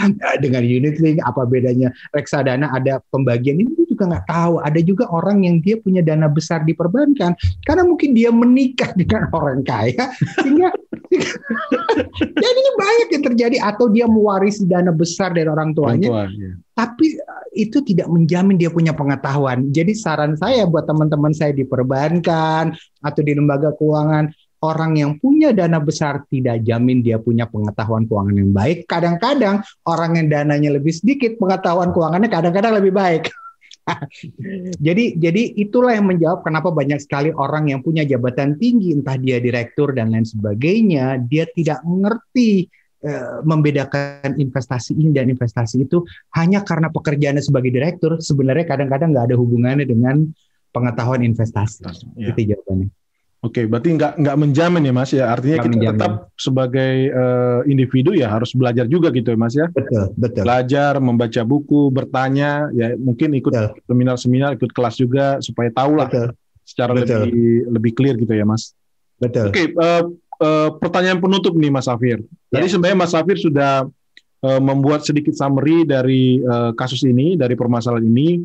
dengan 0.43 0.62
unit 0.64 0.97
link, 0.99 1.21
apa 1.21 1.45
bedanya 1.45 1.93
reksadana 2.17 2.73
ada 2.73 3.05
pembagian 3.12 3.61
ini 3.61 3.88
juga 3.98 4.14
nggak 4.14 4.26
tahu. 4.30 4.54
Ada 4.62 4.80
juga 4.87 5.04
orang 5.11 5.42
yang 5.42 5.58
dia 5.58 5.74
punya 5.82 6.06
dana 6.06 6.30
besar 6.30 6.62
di 6.62 6.70
perbankan 6.70 7.34
karena 7.66 7.82
mungkin 7.82 8.14
dia 8.14 8.30
menikah 8.30 8.94
dengan 8.94 9.26
orang 9.38 9.66
kaya 9.66 10.14
sehingga 10.38 10.70
jadi 12.46 12.61
banyak 12.78 13.08
yang 13.18 13.24
terjadi 13.34 13.56
atau 13.58 13.90
dia 13.90 14.06
mewarisi 14.06 14.62
dana 14.70 14.94
besar 14.94 15.34
dari 15.34 15.50
orang 15.50 15.74
tuanya. 15.74 16.06
Orang 16.06 16.30
tua, 16.30 16.38
ya. 16.38 16.50
Tapi 16.78 17.06
uh, 17.18 17.46
itu 17.58 17.82
tidak 17.82 18.06
menjamin 18.06 18.54
dia 18.54 18.70
punya 18.70 18.94
pengetahuan. 18.94 19.66
Jadi 19.74 19.98
saran 19.98 20.38
saya 20.38 20.62
buat 20.62 20.87
teman-teman 20.87 21.34
saya 21.34 21.50
di 21.50 21.66
perbankan 21.66 22.70
atau 23.02 23.20
di 23.26 23.34
lembaga 23.34 23.74
keuangan, 23.74 24.30
orang 24.62 24.98
yang 24.98 25.12
punya 25.18 25.54
dana 25.54 25.78
besar 25.78 26.22
tidak 26.30 26.62
jamin 26.66 27.02
dia 27.02 27.18
punya 27.18 27.46
pengetahuan 27.46 28.06
keuangan 28.06 28.37
yang 28.37 28.52
baik. 28.54 28.87
Kadang-kadang 28.87 29.62
orang 29.87 30.18
yang 30.18 30.26
dananya 30.30 30.78
lebih 30.78 30.94
sedikit, 30.94 31.38
pengetahuan 31.38 31.90
keuangannya 31.90 32.30
kadang-kadang 32.30 32.78
lebih 32.78 32.94
baik. 32.94 33.26
jadi 34.87 35.05
jadi 35.16 35.42
itulah 35.57 35.96
yang 35.96 36.07
menjawab 36.09 36.44
kenapa 36.44 36.68
banyak 36.70 37.01
sekali 37.01 37.31
orang 37.33 37.72
yang 37.72 37.81
punya 37.81 38.05
jabatan 38.05 38.57
tinggi 38.61 38.94
entah 38.94 39.16
dia 39.16 39.40
direktur 39.40 39.96
dan 39.96 40.12
lain 40.12 40.29
sebagainya 40.29 41.20
dia 41.24 41.48
tidak 41.53 41.81
mengerti 41.85 42.68
eh, 43.05 43.38
membedakan 43.42 44.37
investasi 44.37 44.96
ini 44.96 45.11
dan 45.14 45.33
investasi 45.33 45.88
itu 45.88 46.05
hanya 46.37 46.62
karena 46.62 46.92
pekerjaannya 46.92 47.42
sebagai 47.42 47.72
direktur 47.72 48.20
sebenarnya 48.20 48.66
kadang-kadang 48.68 49.14
nggak 49.14 49.27
ada 49.33 49.37
hubungannya 49.37 49.87
dengan 49.88 50.29
pengetahuan 50.72 51.24
investasi. 51.24 51.85
Ya. 52.16 52.33
Itu 52.33 52.40
jawabannya. 52.55 52.88
Oke, 53.38 53.70
berarti 53.70 53.94
nggak 53.94 54.18
nggak 54.18 54.37
menjamin 54.37 54.83
ya 54.83 54.92
Mas 54.94 55.11
ya. 55.14 55.31
Artinya 55.31 55.62
kita 55.62 55.79
menjamin. 55.79 55.94
tetap 55.94 56.12
sebagai 56.35 56.94
uh, 57.14 57.61
individu 57.70 58.11
ya 58.11 58.27
harus 58.27 58.51
belajar 58.51 58.90
juga 58.90 59.14
gitu 59.14 59.31
ya 59.31 59.38
Mas 59.38 59.55
ya. 59.55 59.70
Betul, 59.70 60.11
betul. 60.18 60.42
Belajar, 60.42 60.92
membaca 60.98 61.42
buku, 61.46 61.94
bertanya, 61.94 62.66
ya 62.74 62.98
mungkin 62.98 63.38
ikut 63.38 63.55
seminar-seminar, 63.87 64.59
ikut 64.59 64.74
kelas 64.74 64.98
juga 64.98 65.38
supaya 65.38 65.70
tahu 65.70 66.03
lah 66.03 66.11
secara 66.66 66.98
betul. 66.98 67.31
lebih 67.31 67.51
lebih 67.70 67.92
clear 67.94 68.14
gitu 68.18 68.35
ya 68.35 68.42
Mas. 68.42 68.74
Betul. 69.22 69.55
Oke, 69.55 69.70
uh, 69.79 70.03
uh, 70.42 70.68
pertanyaan 70.83 71.22
penutup 71.22 71.55
nih 71.55 71.70
Mas 71.70 71.87
Safir. 71.87 72.18
Tadi 72.51 72.66
ya. 72.66 72.72
sebenarnya 72.74 72.98
Mas 72.98 73.14
Safir 73.14 73.38
sudah 73.38 73.87
uh, 74.42 74.61
membuat 74.62 75.07
sedikit 75.07 75.38
summary 75.38 75.87
dari 75.87 76.42
uh, 76.42 76.74
kasus 76.74 77.07
ini, 77.07 77.38
dari 77.38 77.55
permasalahan 77.55 78.03
ini 78.03 78.42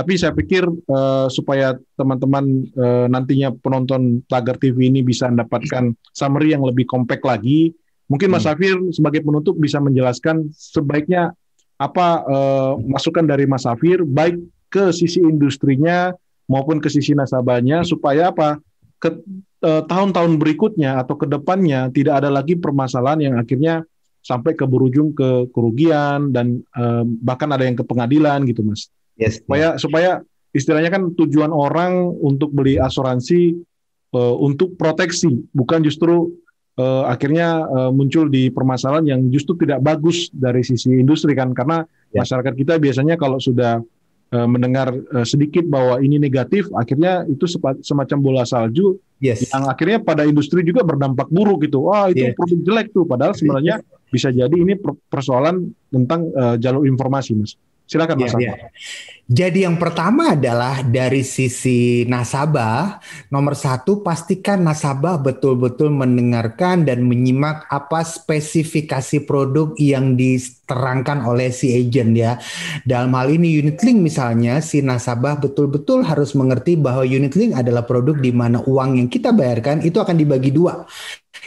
tapi 0.00 0.16
saya 0.16 0.32
pikir 0.32 0.64
uh, 0.64 1.28
supaya 1.28 1.76
teman-teman 1.92 2.64
uh, 2.72 3.04
nantinya 3.12 3.52
penonton 3.52 4.24
Tagar 4.24 4.56
TV 4.56 4.88
ini 4.88 5.04
bisa 5.04 5.28
mendapatkan 5.28 5.92
summary 6.16 6.56
yang 6.56 6.64
lebih 6.64 6.88
kompak 6.88 7.20
lagi, 7.20 7.76
mungkin 8.08 8.32
Mas 8.32 8.48
hmm. 8.48 8.56
Safir 8.56 8.74
sebagai 8.96 9.20
penutup 9.20 9.60
bisa 9.60 9.76
menjelaskan 9.76 10.48
sebaiknya 10.56 11.36
apa 11.76 12.24
uh, 12.24 12.72
masukan 12.80 13.28
dari 13.28 13.44
Mas 13.44 13.68
Safir 13.68 14.00
baik 14.08 14.40
ke 14.72 14.88
sisi 14.88 15.20
industrinya 15.20 16.16
maupun 16.48 16.80
ke 16.80 16.88
sisi 16.88 17.12
nasabahnya 17.12 17.84
supaya 17.84 18.32
apa 18.32 18.56
ke 18.96 19.20
tahun-tahun 19.60 20.40
berikutnya 20.40 21.04
atau 21.04 21.20
ke 21.20 21.28
depannya 21.28 21.92
tidak 21.92 22.24
ada 22.24 22.32
lagi 22.32 22.56
permasalahan 22.56 23.20
yang 23.20 23.34
akhirnya 23.36 23.84
sampai 24.20 24.56
ke 24.56 24.64
berujung 24.64 25.12
ke 25.12 25.48
kerugian 25.52 26.32
dan 26.32 26.64
uh, 26.76 27.04
bahkan 27.04 27.52
ada 27.52 27.68
yang 27.68 27.76
ke 27.76 27.84
pengadilan 27.84 28.44
gitu 28.48 28.64
Mas. 28.64 28.88
Yes, 29.20 29.44
supaya 29.44 29.76
yes. 29.76 29.84
supaya 29.84 30.10
istilahnya 30.56 30.90
kan 30.90 31.02
tujuan 31.14 31.52
orang 31.52 32.10
untuk 32.24 32.50
beli 32.50 32.80
asuransi 32.80 33.60
uh, 34.16 34.34
untuk 34.40 34.74
proteksi, 34.74 35.44
bukan 35.52 35.84
justru 35.84 36.32
uh, 36.80 37.04
akhirnya 37.06 37.68
uh, 37.68 37.90
muncul 37.92 38.26
di 38.26 38.48
permasalahan 38.50 39.06
yang 39.06 39.20
justru 39.30 39.54
tidak 39.60 39.84
bagus 39.84 40.32
dari 40.32 40.64
sisi 40.64 40.96
industri 40.96 41.36
kan 41.36 41.52
karena 41.54 41.84
yeah. 42.10 42.24
masyarakat 42.24 42.54
kita 42.56 42.80
biasanya 42.80 43.14
kalau 43.20 43.38
sudah 43.38 43.84
uh, 44.34 44.48
mendengar 44.48 44.90
uh, 44.90 45.26
sedikit 45.28 45.62
bahwa 45.68 46.00
ini 46.00 46.16
negatif, 46.18 46.66
akhirnya 46.74 47.28
itu 47.28 47.46
semacam 47.84 48.18
bola 48.18 48.42
salju 48.48 48.98
yes. 49.20 49.52
yang 49.52 49.68
akhirnya 49.68 50.00
pada 50.02 50.24
industri 50.24 50.64
juga 50.64 50.82
berdampak 50.82 51.28
buruk 51.30 51.68
gitu. 51.68 51.86
Wah 51.86 52.10
itu 52.10 52.32
yeah. 52.32 52.34
produk 52.34 52.60
jelek 52.64 52.86
tuh, 52.90 53.04
padahal 53.06 53.36
sebenarnya 53.36 53.84
bisa 54.10 54.34
jadi 54.34 54.50
ini 54.50 54.74
persoalan 55.06 55.70
tentang 55.92 56.26
uh, 56.34 56.56
jalur 56.58 56.82
informasi, 56.88 57.38
mas. 57.38 57.54
Silakan 57.90 58.22
Mas. 58.22 58.30
Ya, 58.38 58.54
ya. 58.54 58.70
Jadi 59.30 59.62
yang 59.62 59.78
pertama 59.78 60.34
adalah 60.34 60.82
dari 60.82 61.22
sisi 61.22 62.02
nasabah, 62.06 62.98
nomor 63.30 63.54
satu 63.54 64.02
pastikan 64.02 64.62
nasabah 64.62 65.18
betul-betul 65.18 65.90
mendengarkan 65.90 66.82
dan 66.86 67.06
menyimak 67.06 67.66
apa 67.70 68.02
spesifikasi 68.02 69.22
produk 69.26 69.74
yang 69.78 70.18
diterangkan 70.70 71.26
oleh 71.26 71.50
si 71.50 71.74
agent 71.74 72.14
ya. 72.14 72.38
Dalam 72.86 73.10
hal 73.18 73.34
ini 73.34 73.58
unit 73.58 73.82
link 73.82 73.98
misalnya 73.98 74.62
si 74.62 74.78
nasabah 74.78 75.42
betul-betul 75.42 76.06
harus 76.06 76.38
mengerti 76.38 76.78
bahwa 76.78 77.02
unit 77.02 77.34
link 77.34 77.58
adalah 77.58 77.82
produk 77.82 78.14
di 78.14 78.30
mana 78.30 78.62
uang 78.62 79.02
yang 79.02 79.08
kita 79.10 79.34
bayarkan 79.34 79.82
itu 79.82 79.98
akan 79.98 80.14
dibagi 80.14 80.54
dua 80.54 80.86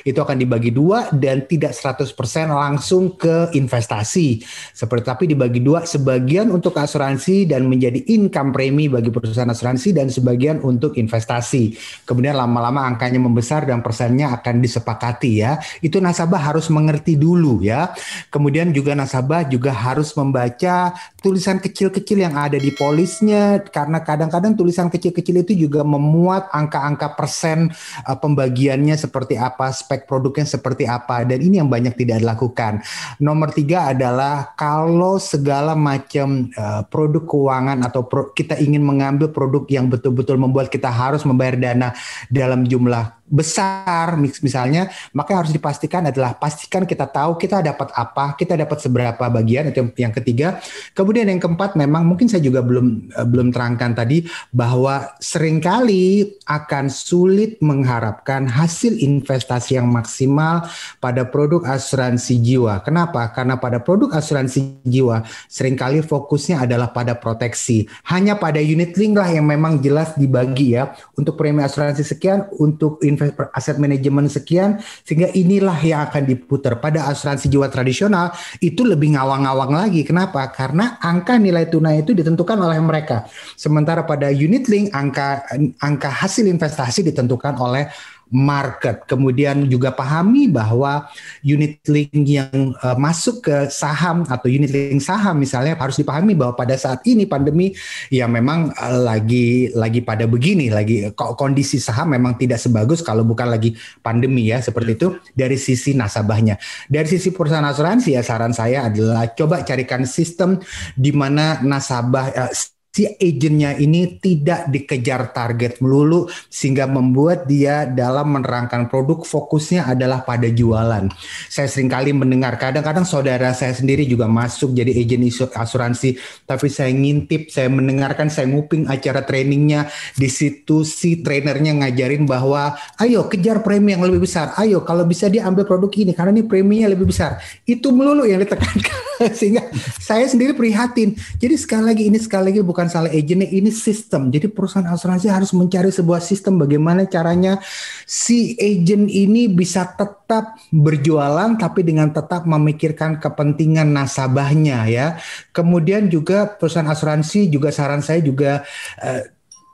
itu 0.01 0.17
akan 0.17 0.41
dibagi 0.41 0.73
dua 0.73 1.13
dan 1.13 1.45
tidak 1.45 1.77
100% 1.77 2.17
langsung 2.49 3.13
ke 3.13 3.53
investasi. 3.53 4.41
Seperti 4.73 5.05
tapi 5.05 5.23
dibagi 5.29 5.61
dua 5.61 5.85
sebagian 5.85 6.49
untuk 6.49 6.73
asuransi 6.81 7.45
dan 7.45 7.69
menjadi 7.69 8.01
income 8.09 8.49
premi 8.49 8.89
bagi 8.89 9.13
perusahaan 9.13 9.47
asuransi 9.47 9.93
dan 9.93 10.09
sebagian 10.09 10.65
untuk 10.65 10.97
investasi. 10.97 11.77
Kemudian 12.09 12.33
lama-lama 12.33 12.89
angkanya 12.89 13.21
membesar 13.21 13.69
dan 13.69 13.85
persennya 13.85 14.33
akan 14.33 14.65
disepakati 14.65 15.31
ya. 15.45 15.61
Itu 15.85 16.01
nasabah 16.01 16.41
harus 16.41 16.73
mengerti 16.73 17.13
dulu 17.13 17.61
ya. 17.61 17.93
Kemudian 18.33 18.73
juga 18.73 18.97
nasabah 18.97 19.12
juga 19.45 19.69
harus 19.75 20.15
membaca 20.15 20.95
tulisan 21.19 21.59
kecil-kecil 21.59 22.23
yang 22.23 22.35
ada 22.39 22.55
di 22.55 22.71
polisnya 22.73 23.59
karena 23.67 23.99
kadang-kadang 24.01 24.57
tulisan 24.57 24.87
kecil-kecil 24.87 25.43
itu 25.43 25.67
juga 25.67 25.83
memuat 25.83 26.49
angka-angka 26.49 27.13
persen 27.19 27.69
uh, 28.07 28.17
pembagiannya 28.17 28.95
seperti 28.95 29.35
apa 29.35 29.69
spek 29.75 30.07
produknya 30.07 30.47
seperti 30.47 30.87
apa 30.87 31.27
dan 31.27 31.43
ini 31.43 31.59
yang 31.59 31.67
banyak 31.67 31.93
tidak 31.99 32.23
dilakukan. 32.23 32.79
Nomor 33.19 33.51
tiga 33.51 33.91
adalah 33.91 34.55
kalau 34.55 35.19
segala 35.19 35.75
macam 35.75 36.49
uh, 36.55 36.81
produk 36.87 37.23
keuangan 37.27 37.83
atau 37.83 38.07
pro, 38.07 38.31
kita 38.31 38.55
ingin 38.59 38.81
mengambil 38.81 39.29
produk 39.29 39.67
yang 39.67 39.91
betul-betul 39.91 40.39
membuat 40.39 40.71
kita 40.71 40.87
harus 40.87 41.27
membayar 41.27 41.59
dana 41.59 41.91
dalam 42.31 42.63
jumlah 42.63 43.23
besar 43.33 44.13
misalnya 44.19 44.93
maka 45.09 45.33
harus 45.33 45.49
dipastikan 45.49 46.05
adalah 46.05 46.37
pastikan 46.37 46.85
kita 46.85 47.09
tahu 47.09 47.33
kita 47.41 47.65
dapat 47.65 47.89
apa 47.97 48.37
kita 48.37 48.53
dapat 48.53 48.77
seberapa 48.77 49.02
bagian 49.11 49.67
itu 49.67 49.83
yang 49.99 50.15
ketiga. 50.15 50.63
Kemudian 50.95 51.27
yang 51.27 51.43
keempat 51.43 51.75
memang 51.75 52.07
mungkin 52.07 52.31
saya 52.31 52.39
juga 52.39 52.63
belum 52.63 53.11
uh, 53.11 53.27
belum 53.27 53.51
terangkan 53.51 53.91
tadi 53.97 54.23
bahwa 54.55 55.11
sering 55.19 55.59
kali 55.59 56.37
akan 56.47 56.87
sulit 56.87 57.59
mengharapkan 57.59 58.47
hasil 58.47 58.95
investasi 58.95 59.75
yang 59.75 59.91
maksimal 59.91 60.63
pada 61.03 61.27
produk 61.27 61.65
asuransi 61.67 62.39
jiwa. 62.39 62.79
Kenapa? 62.85 63.27
Karena 63.35 63.59
pada 63.59 63.83
produk 63.83 64.15
asuransi 64.15 64.85
jiwa 64.87 65.25
sering 65.51 65.75
kali 65.75 65.99
fokusnya 65.99 66.63
adalah 66.63 66.93
pada 66.93 67.17
proteksi. 67.17 67.89
Hanya 68.07 68.39
pada 68.39 68.61
unit 68.61 68.95
link 68.95 69.19
lah 69.19 69.27
yang 69.27 69.49
memang 69.49 69.83
jelas 69.83 70.15
dibagi 70.15 70.77
ya. 70.77 70.95
Untuk 71.17 71.35
premi 71.35 71.65
asuransi 71.65 72.05
sekian 72.05 72.47
untuk 72.61 73.01
investasi 73.01 73.33
aset 73.53 73.77
manajemen 73.79 74.29
sekian 74.29 74.83
sehingga 75.07 75.31
inilah 75.33 75.77
yang 75.81 76.05
akan 76.05 76.27
diputar. 76.27 76.77
Pada 76.83 77.09
asuransi 77.09 77.47
jiwa 77.47 77.71
tradisional 77.71 78.35
itu 78.59 78.85
lebih 78.93 79.17
ngawang-ngawang 79.17 79.73
lagi. 79.73 80.05
Kenapa? 80.05 80.45
Karena 80.53 81.01
angka 81.01 81.41
nilai 81.41 81.65
tunai 81.67 82.05
itu 82.05 82.13
ditentukan 82.13 82.57
oleh 82.61 82.77
mereka. 82.79 83.25
Sementara 83.57 84.05
pada 84.05 84.29
unit 84.29 84.69
link 84.69 84.93
angka 84.93 85.43
angka 85.81 86.09
hasil 86.13 86.45
investasi 86.45 87.01
ditentukan 87.09 87.57
oleh 87.57 87.89
market. 88.33 89.05
Kemudian 89.05 89.69
juga 89.69 89.93
pahami 89.93 90.49
bahwa 90.49 91.05
unit 91.45 91.77
link 91.85 92.25
yang 92.25 92.73
uh, 92.81 92.97
masuk 92.97 93.45
ke 93.45 93.69
saham 93.69 94.25
atau 94.25 94.49
unit 94.49 94.73
link 94.73 94.99
saham 95.05 95.37
misalnya 95.37 95.77
harus 95.77 96.01
dipahami 96.01 96.33
bahwa 96.33 96.57
pada 96.57 96.73
saat 96.73 97.05
ini 97.05 97.29
pandemi 97.29 97.77
ya 98.09 98.25
memang 98.25 98.73
uh, 98.73 98.97
lagi 99.05 99.69
lagi 99.77 100.01
pada 100.01 100.25
begini, 100.25 100.73
lagi 100.73 101.13
kondisi 101.13 101.77
saham 101.77 102.17
memang 102.17 102.35
tidak 102.41 102.57
sebagus 102.57 103.05
kalau 103.05 103.21
bukan 103.21 103.53
lagi 103.53 103.77
pandemi 104.01 104.49
ya 104.49 104.57
seperti 104.59 104.97
itu 104.97 105.07
dari 105.37 105.55
sisi 105.55 105.93
nasabahnya. 105.93 106.57
Dari 106.89 107.05
sisi 107.05 107.29
perusahaan 107.29 107.63
asuransi 107.69 108.17
ya 108.17 108.25
saran 108.25 108.51
saya 108.51 108.89
adalah 108.89 109.29
coba 109.37 109.61
carikan 109.61 110.09
sistem 110.09 110.57
di 110.97 111.13
mana 111.13 111.61
nasabah 111.61 112.25
uh, 112.33 112.51
si 112.93 113.09
agentnya 113.09 113.73
ini 113.81 114.21
tidak 114.21 114.69
dikejar 114.69 115.33
target 115.33 115.81
melulu 115.81 116.29
sehingga 116.45 116.85
membuat 116.85 117.49
dia 117.49 117.89
dalam 117.89 118.37
menerangkan 118.37 118.85
produk 118.85 119.25
fokusnya 119.25 119.89
adalah 119.89 120.21
pada 120.21 120.45
jualan. 120.45 121.09
Saya 121.49 121.65
sering 121.65 121.89
kali 121.89 122.13
mendengar 122.13 122.53
kadang-kadang 122.61 123.01
saudara 123.01 123.49
saya 123.57 123.73
sendiri 123.73 124.05
juga 124.05 124.29
masuk 124.29 124.77
jadi 124.77 124.93
agent 124.93 125.25
asuransi 125.57 126.21
tapi 126.45 126.69
saya 126.69 126.93
ngintip, 126.93 127.49
saya 127.49 127.65
mendengarkan, 127.73 128.29
saya 128.29 128.45
nguping 128.53 128.85
acara 128.85 129.25
trainingnya 129.25 129.89
di 130.13 130.29
situ 130.29 130.85
si 130.85 131.25
trainernya 131.25 131.73
ngajarin 131.73 132.29
bahwa 132.29 132.77
ayo 133.01 133.25
kejar 133.25 133.65
premi 133.65 133.97
yang 133.97 134.05
lebih 134.05 134.21
besar. 134.21 134.53
Ayo 134.61 134.85
kalau 134.85 135.01
bisa 135.09 135.33
dia 135.33 135.49
ambil 135.49 135.65
produk 135.65 135.89
ini 135.97 136.13
karena 136.13 136.29
ini 136.29 136.45
preminya 136.45 136.93
lebih 136.93 137.09
besar. 137.09 137.41
Itu 137.65 137.89
melulu 137.89 138.29
yang 138.29 138.37
ditekankan 138.45 139.01
sehingga 139.39 139.65
saya 139.97 140.29
sendiri 140.29 140.53
prihatin. 140.53 141.17
Jadi 141.41 141.55
sekali 141.57 141.89
lagi 141.89 142.03
ini 142.05 142.21
sekali 142.21 142.53
lagi 142.53 142.61
bukan 142.61 142.82
bukan 142.83 142.91
salah 142.91 143.15
agentnya, 143.15 143.47
ini 143.47 143.71
sistem. 143.71 144.27
Jadi 144.27 144.51
perusahaan 144.51 144.83
asuransi 144.91 145.31
harus 145.31 145.55
mencari 145.55 145.87
sebuah 145.87 146.19
sistem 146.19 146.59
bagaimana 146.59 147.07
caranya 147.07 147.63
si 148.03 148.59
agent 148.59 149.07
ini 149.07 149.47
bisa 149.47 149.87
tetap 149.95 150.59
berjualan 150.67 151.55
tapi 151.55 151.87
dengan 151.87 152.11
tetap 152.11 152.43
memikirkan 152.43 153.23
kepentingan 153.23 153.87
nasabahnya 153.87 154.83
ya. 154.91 155.07
Kemudian 155.55 156.11
juga 156.11 156.51
perusahaan 156.59 156.91
asuransi 156.91 157.47
juga 157.47 157.71
saran 157.71 158.03
saya 158.03 158.19
juga 158.19 158.67
uh, 158.99 159.23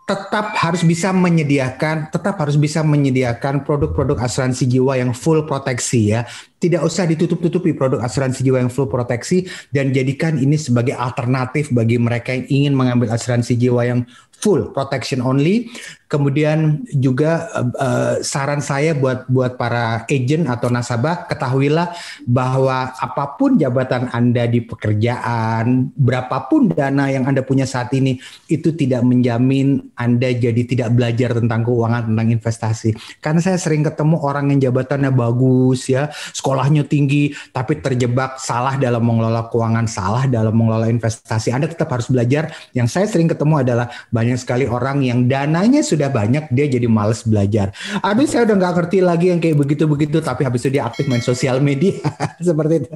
tetap 0.09 0.57
harus 0.57 0.81
bisa 0.81 1.13
menyediakan 1.13 2.09
tetap 2.09 2.41
harus 2.41 2.57
bisa 2.57 2.81
menyediakan 2.81 3.61
produk-produk 3.61 4.17
asuransi 4.25 4.65
jiwa 4.65 4.97
yang 4.97 5.13
full 5.13 5.45
proteksi 5.45 6.17
ya. 6.17 6.25
Tidak 6.57 6.81
usah 6.81 7.05
ditutup-tutupi 7.05 7.77
produk 7.77 8.01
asuransi 8.01 8.41
jiwa 8.41 8.65
yang 8.65 8.73
full 8.73 8.89
proteksi 8.89 9.45
dan 9.69 9.93
jadikan 9.93 10.41
ini 10.41 10.57
sebagai 10.57 10.97
alternatif 10.97 11.69
bagi 11.69 12.01
mereka 12.01 12.33
yang 12.33 12.49
ingin 12.49 12.73
mengambil 12.73 13.13
asuransi 13.13 13.53
jiwa 13.53 13.85
yang 13.85 14.01
full 14.41 14.73
protection 14.73 15.21
only. 15.21 15.69
Kemudian 16.09 16.89
juga 16.89 17.45
uh, 17.53 18.17
saran 18.25 18.65
saya 18.65 18.97
buat 18.97 19.29
buat 19.29 19.61
para 19.61 20.09
agent 20.09 20.49
atau 20.49 20.65
nasabah 20.73 21.29
ketahuilah 21.29 21.93
bahwa 22.25 22.97
apa 22.97 23.37
pun 23.37 23.61
jabatan 23.61 24.09
Anda 24.09 24.49
di 24.49 24.65
pekerjaan, 24.65 25.93
berapapun 25.93 26.73
dana 26.73 27.13
yang 27.13 27.29
Anda 27.29 27.45
punya 27.45 27.69
saat 27.69 27.93
ini 27.93 28.17
itu 28.49 28.73
tidak 28.73 29.05
menjamin 29.05 29.93
Anda 29.93 30.33
jadi 30.33 30.65
tidak 30.65 30.97
belajar 30.97 31.37
tentang 31.37 31.61
keuangan, 31.61 32.09
tentang 32.09 32.27
investasi. 32.33 32.89
Karena 33.21 33.45
saya 33.45 33.61
sering 33.61 33.85
ketemu 33.85 34.17
orang 34.17 34.49
yang 34.49 34.73
jabatannya 34.73 35.13
bagus 35.13 35.93
ya, 35.93 36.09
sekolahnya 36.33 36.89
tinggi 36.89 37.37
tapi 37.53 37.85
terjebak 37.85 38.41
salah 38.41 38.81
dalam 38.81 39.05
mengelola 39.05 39.45
keuangan, 39.51 39.85
salah 39.85 40.25
dalam 40.25 40.57
mengelola 40.57 40.89
investasi. 40.89 41.53
Anda 41.53 41.69
tetap 41.69 41.93
harus 41.93 42.09
belajar. 42.09 42.49
Yang 42.73 42.97
saya 42.97 43.05
sering 43.05 43.29
ketemu 43.29 43.61
adalah 43.61 43.93
banyak 44.09 44.41
sekali 44.41 44.65
orang 44.65 45.05
yang 45.05 45.29
dananya 45.29 45.85
sudah 45.85 45.98
sudah 45.99 46.15
banyak 46.15 46.47
dia 46.55 46.71
jadi 46.71 46.87
males 46.87 47.27
belajar. 47.27 47.75
Aduh 47.99 48.23
saya 48.23 48.47
udah 48.47 48.55
nggak 48.55 48.73
ngerti 48.79 48.97
lagi 49.03 49.35
yang 49.35 49.43
kayak 49.43 49.59
begitu-begitu 49.59 50.23
tapi 50.23 50.47
habis 50.47 50.63
itu 50.63 50.79
dia 50.79 50.87
aktif 50.87 51.11
main 51.11 51.19
sosial 51.19 51.59
media 51.59 51.99
seperti 52.47 52.87
itu. 52.87 52.91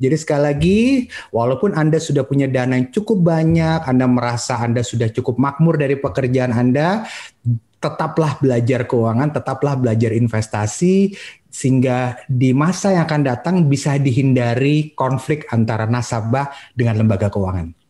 Jadi 0.00 0.16
sekali 0.16 0.42
lagi 0.48 0.80
walaupun 1.36 1.76
Anda 1.76 2.00
sudah 2.00 2.24
punya 2.24 2.48
dana 2.48 2.80
yang 2.80 2.88
cukup 2.88 3.20
banyak, 3.20 3.84
Anda 3.84 4.08
merasa 4.08 4.56
Anda 4.56 4.80
sudah 4.80 5.12
cukup 5.12 5.36
makmur 5.36 5.76
dari 5.76 6.00
pekerjaan 6.00 6.56
Anda, 6.56 7.04
tetaplah 7.76 8.40
belajar 8.40 8.88
keuangan, 8.88 9.36
tetaplah 9.36 9.76
belajar 9.76 10.16
investasi 10.16 11.12
sehingga 11.52 12.20
di 12.28 12.56
masa 12.56 12.92
yang 12.96 13.04
akan 13.04 13.22
datang 13.24 13.56
bisa 13.68 14.00
dihindari 14.00 14.96
konflik 14.96 15.44
antara 15.52 15.84
nasabah 15.84 16.52
dengan 16.72 17.04
lembaga 17.04 17.28
keuangan. 17.28 17.85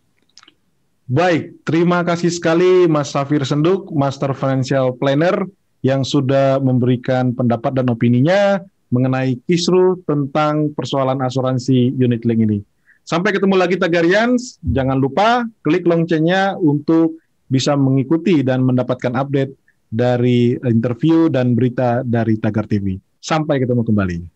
Baik, 1.07 1.63
terima 1.63 2.03
kasih 2.03 2.35
sekali 2.35 2.91
Mas 2.91 3.15
Safir 3.15 3.39
Senduk, 3.47 3.95
Master 3.95 4.35
Financial 4.35 4.91
Planner 4.91 5.47
yang 5.79 6.03
sudah 6.03 6.59
memberikan 6.59 7.31
pendapat 7.31 7.79
dan 7.79 7.87
opininya 7.87 8.59
mengenai 8.91 9.39
kisru 9.47 10.03
tentang 10.03 10.75
persoalan 10.75 11.23
asuransi 11.23 11.95
unit 11.95 12.27
link 12.27 12.43
ini. 12.43 12.59
Sampai 13.07 13.31
ketemu 13.31 13.55
lagi 13.55 13.79
Tagarians, 13.79 14.59
jangan 14.67 14.99
lupa 14.99 15.47
klik 15.63 15.87
loncengnya 15.87 16.59
untuk 16.59 17.23
bisa 17.47 17.79
mengikuti 17.79 18.43
dan 18.43 18.67
mendapatkan 18.67 19.15
update 19.15 19.55
dari 19.87 20.59
interview 20.67 21.31
dan 21.31 21.55
berita 21.55 22.03
dari 22.03 22.35
Tagar 22.35 22.67
TV. 22.67 22.99
Sampai 23.23 23.63
ketemu 23.63 23.87
kembali. 23.87 24.36